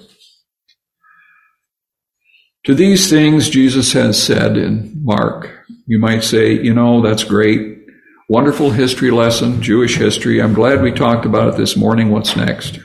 To 2.65 2.73
these 2.73 3.09
things, 3.09 3.49
Jesus 3.49 3.91
has 3.91 4.21
said 4.21 4.55
in 4.55 4.93
Mark 5.03 5.49
you 5.85 5.99
might 5.99 6.23
say, 6.23 6.53
you 6.53 6.73
know, 6.73 7.01
that's 7.01 7.25
great. 7.25 7.79
Wonderful 8.29 8.71
history 8.71 9.11
lesson, 9.11 9.61
Jewish 9.61 9.97
history. 9.97 10.41
I'm 10.41 10.53
glad 10.53 10.81
we 10.81 10.91
talked 10.91 11.25
about 11.25 11.53
it 11.53 11.57
this 11.57 11.75
morning. 11.75 12.09
What's 12.09 12.37
next? 12.37 12.79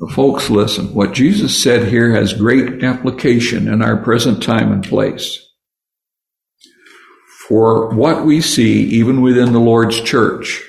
But 0.00 0.10
folks, 0.10 0.50
listen. 0.50 0.92
What 0.92 1.12
Jesus 1.12 1.62
said 1.62 1.88
here 1.88 2.10
has 2.10 2.32
great 2.32 2.82
application 2.82 3.68
in 3.68 3.80
our 3.80 3.96
present 3.96 4.42
time 4.42 4.72
and 4.72 4.82
place. 4.82 5.51
For 7.52 7.90
what 7.90 8.24
we 8.24 8.40
see, 8.40 8.84
even 8.84 9.20
within 9.20 9.52
the 9.52 9.60
Lord's 9.60 10.00
church, 10.00 10.62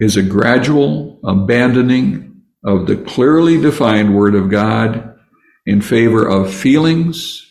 is 0.00 0.16
a 0.16 0.22
gradual 0.22 1.20
abandoning 1.22 2.44
of 2.64 2.86
the 2.86 2.96
clearly 2.96 3.60
defined 3.60 4.16
Word 4.16 4.34
of 4.34 4.48
God 4.48 5.18
in 5.66 5.82
favor 5.82 6.26
of 6.26 6.54
feelings 6.54 7.46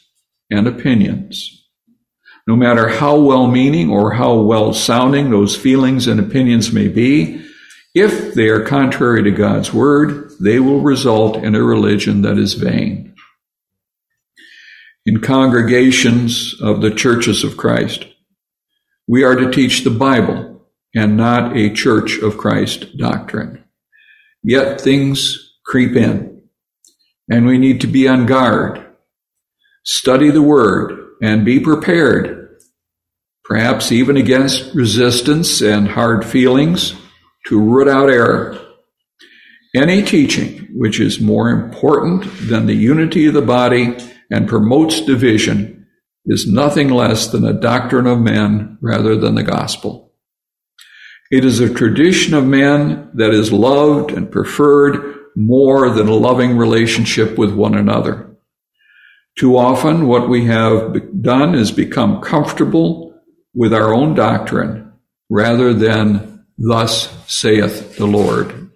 and 0.50 0.66
opinions. 0.68 1.68
No 2.48 2.56
matter 2.56 2.88
how 2.88 3.20
well 3.20 3.46
meaning 3.46 3.92
or 3.92 4.14
how 4.14 4.40
well 4.40 4.74
sounding 4.74 5.30
those 5.30 5.56
feelings 5.56 6.08
and 6.08 6.20
opinions 6.20 6.74
may 6.74 6.88
be, 6.88 7.46
if 7.94 8.34
they 8.34 8.48
are 8.48 8.66
contrary 8.66 9.22
to 9.22 9.30
God's 9.30 9.72
word, 9.72 10.32
they 10.42 10.60
will 10.60 10.82
result 10.82 11.38
in 11.38 11.54
a 11.54 11.62
religion 11.62 12.24
that 12.24 12.40
is 12.40 12.56
vain. 12.56 13.14
In 15.06 15.22
congregations 15.22 16.60
of 16.60 16.82
the 16.82 16.90
churches 16.90 17.44
of 17.44 17.56
Christ, 17.56 18.08
we 19.08 19.24
are 19.24 19.36
to 19.36 19.52
teach 19.52 19.84
the 19.84 19.92
Bible 19.92 20.68
and 20.96 21.18
not 21.18 21.56
a 21.56 21.70
church 21.70 22.18
of 22.20 22.38
Christ 22.38 22.98
doctrine. 22.98 23.64
Yet 24.44 24.82
things 24.82 25.54
creep 25.66 25.96
in, 25.96 26.44
and 27.30 27.46
we 27.46 27.58
need 27.58 27.82
to 27.82 27.88
be 27.88 28.08
on 28.08 28.26
guard. 28.26 28.86
Study 29.84 30.32
the 30.32 30.42
word 30.42 30.98
and 31.22 31.46
be 31.46 31.60
prepared, 31.60 32.58
perhaps 33.44 33.92
even 33.92 34.18
against 34.18 34.74
resistance 34.74 35.62
and 35.62 35.88
hard 35.88 36.26
feelings, 36.26 36.96
to 37.48 37.60
root 37.60 37.88
out 37.88 38.10
error. 38.10 38.60
Any 39.76 40.02
teaching 40.02 40.68
which 40.74 41.00
is 41.00 41.20
more 41.20 41.50
important 41.50 42.26
than 42.48 42.66
the 42.66 42.76
unity 42.76 43.28
of 43.28 43.34
the 43.34 43.42
body 43.42 43.98
and 44.32 44.48
promotes 44.48 45.02
division 45.02 45.85
is 46.26 46.48
nothing 46.48 46.90
less 46.90 47.28
than 47.28 47.46
a 47.46 47.54
doctrine 47.54 48.08
of 48.08 48.20
men 48.20 48.78
rather 48.82 49.16
than 49.16 49.36
the 49.36 49.44
gospel. 49.44 50.14
It 51.32 51.44
is 51.44 51.60
a 51.60 51.74
tradition 51.74 52.34
of 52.34 52.46
men 52.46 53.10
that 53.14 53.32
is 53.32 53.52
loved 53.52 54.12
and 54.12 54.32
preferred 54.32 55.16
more 55.36 55.90
than 55.90 56.08
a 56.08 56.14
loving 56.14 56.58
relationship 56.58 57.38
with 57.38 57.54
one 57.54 57.76
another. 57.76 58.36
Too 59.38 59.58
often, 59.58 60.08
what 60.08 60.30
we 60.30 60.46
have 60.46 61.22
done 61.22 61.56
is 61.56 61.72
become 61.72 62.22
comfortable 62.22 63.20
with 63.54 63.74
our 63.74 63.94
own 63.94 64.16
doctrine 64.16 64.94
rather 65.30 65.74
than, 65.74 66.46
Thus 66.58 67.10
saith 67.28 67.98
the 67.98 68.06
Lord. 68.06 68.72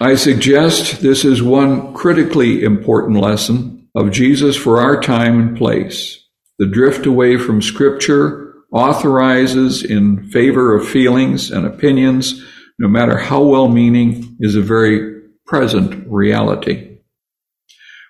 I 0.00 0.14
suggest 0.14 1.02
this 1.02 1.26
is 1.26 1.42
one 1.42 1.92
critically 1.92 2.62
important 2.62 3.20
lesson 3.20 3.79
of 3.94 4.10
Jesus 4.10 4.56
for 4.56 4.80
our 4.80 5.00
time 5.00 5.40
and 5.40 5.56
place. 5.56 6.24
The 6.58 6.66
drift 6.66 7.06
away 7.06 7.36
from 7.36 7.62
Scripture 7.62 8.54
authorizes 8.72 9.82
in 9.82 10.30
favor 10.30 10.74
of 10.74 10.88
feelings 10.88 11.50
and 11.50 11.66
opinions, 11.66 12.44
no 12.78 12.88
matter 12.88 13.18
how 13.18 13.42
well 13.42 13.68
meaning, 13.68 14.36
is 14.40 14.54
a 14.54 14.60
very 14.60 15.22
present 15.46 16.06
reality. 16.06 16.98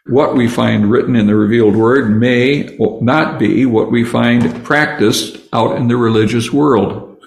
What 0.07 0.35
we 0.35 0.49
find 0.49 0.91
written 0.91 1.15
in 1.15 1.27
the 1.27 1.37
revealed 1.37 1.77
word 1.77 2.11
may 2.11 2.77
not 3.01 3.39
be 3.39 3.67
what 3.67 3.91
we 3.91 4.05
find 4.05 4.65
practiced 4.65 5.39
out 5.53 5.77
in 5.77 5.89
the 5.89 5.97
religious 5.97 6.53
world. 6.53 7.23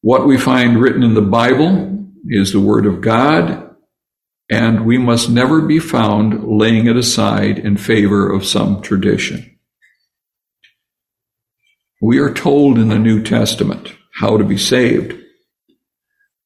What 0.00 0.26
we 0.26 0.38
find 0.38 0.80
written 0.80 1.02
in 1.02 1.14
the 1.14 1.20
Bible 1.20 2.06
is 2.26 2.52
the 2.52 2.60
Word 2.60 2.86
of 2.86 3.00
God, 3.00 3.67
and 4.50 4.86
we 4.86 4.98
must 4.98 5.28
never 5.28 5.60
be 5.60 5.78
found 5.78 6.44
laying 6.44 6.86
it 6.86 6.96
aside 6.96 7.58
in 7.58 7.76
favor 7.76 8.30
of 8.32 8.46
some 8.46 8.80
tradition. 8.80 9.58
We 12.00 12.18
are 12.18 12.32
told 12.32 12.78
in 12.78 12.88
the 12.88 12.98
New 12.98 13.22
Testament 13.22 13.92
how 14.20 14.38
to 14.38 14.44
be 14.44 14.56
saved. 14.56 15.18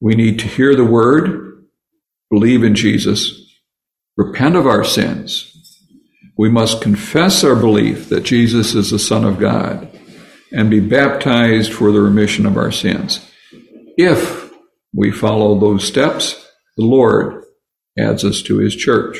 We 0.01 0.15
need 0.15 0.39
to 0.39 0.47
hear 0.47 0.75
the 0.75 0.83
Word, 0.83 1.65
believe 2.29 2.63
in 2.63 2.75
Jesus, 2.75 3.39
repent 4.17 4.55
of 4.55 4.67
our 4.67 4.83
sins. 4.83 5.49
We 6.37 6.49
must 6.49 6.81
confess 6.81 7.43
our 7.43 7.55
belief 7.55 8.09
that 8.09 8.23
Jesus 8.23 8.73
is 8.73 8.89
the 8.89 8.99
Son 8.99 9.23
of 9.23 9.39
God 9.39 9.87
and 10.51 10.69
be 10.69 10.79
baptized 10.79 11.71
for 11.71 11.91
the 11.91 12.01
remission 12.01 12.45
of 12.45 12.57
our 12.57 12.71
sins. 12.71 13.25
If 13.97 14.51
we 14.93 15.11
follow 15.11 15.59
those 15.59 15.87
steps, 15.87 16.33
the 16.77 16.85
Lord 16.85 17.42
adds 17.97 18.23
us 18.23 18.41
to 18.43 18.57
his 18.57 18.75
church. 18.75 19.19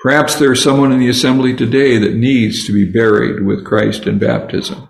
Perhaps 0.00 0.36
there's 0.36 0.62
someone 0.62 0.90
in 0.90 0.98
the 0.98 1.08
assembly 1.08 1.54
today 1.54 1.96
that 1.98 2.14
needs 2.14 2.66
to 2.66 2.72
be 2.72 2.90
buried 2.90 3.44
with 3.44 3.64
Christ 3.64 4.06
in 4.06 4.18
baptism. 4.18 4.88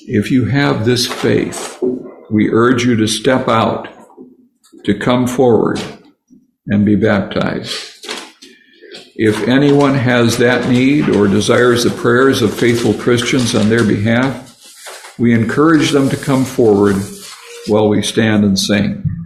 If 0.00 0.30
you 0.30 0.44
have 0.44 0.84
this 0.84 1.06
faith, 1.06 1.82
we 2.30 2.50
urge 2.50 2.84
you 2.84 2.94
to 2.96 3.08
step 3.08 3.48
out, 3.48 3.88
to 4.84 4.96
come 4.96 5.26
forward 5.26 5.80
and 6.68 6.86
be 6.86 6.94
baptized. 6.94 8.06
If 9.16 9.48
anyone 9.48 9.94
has 9.94 10.38
that 10.38 10.70
need 10.70 11.08
or 11.08 11.26
desires 11.26 11.82
the 11.82 11.90
prayers 11.90 12.42
of 12.42 12.54
faithful 12.54 12.94
Christians 12.94 13.56
on 13.56 13.68
their 13.68 13.84
behalf, 13.84 14.44
we 15.18 15.34
encourage 15.34 15.90
them 15.90 16.08
to 16.10 16.16
come 16.16 16.44
forward 16.44 16.94
while 17.66 17.88
we 17.88 18.02
stand 18.02 18.44
and 18.44 18.56
sing. 18.56 19.17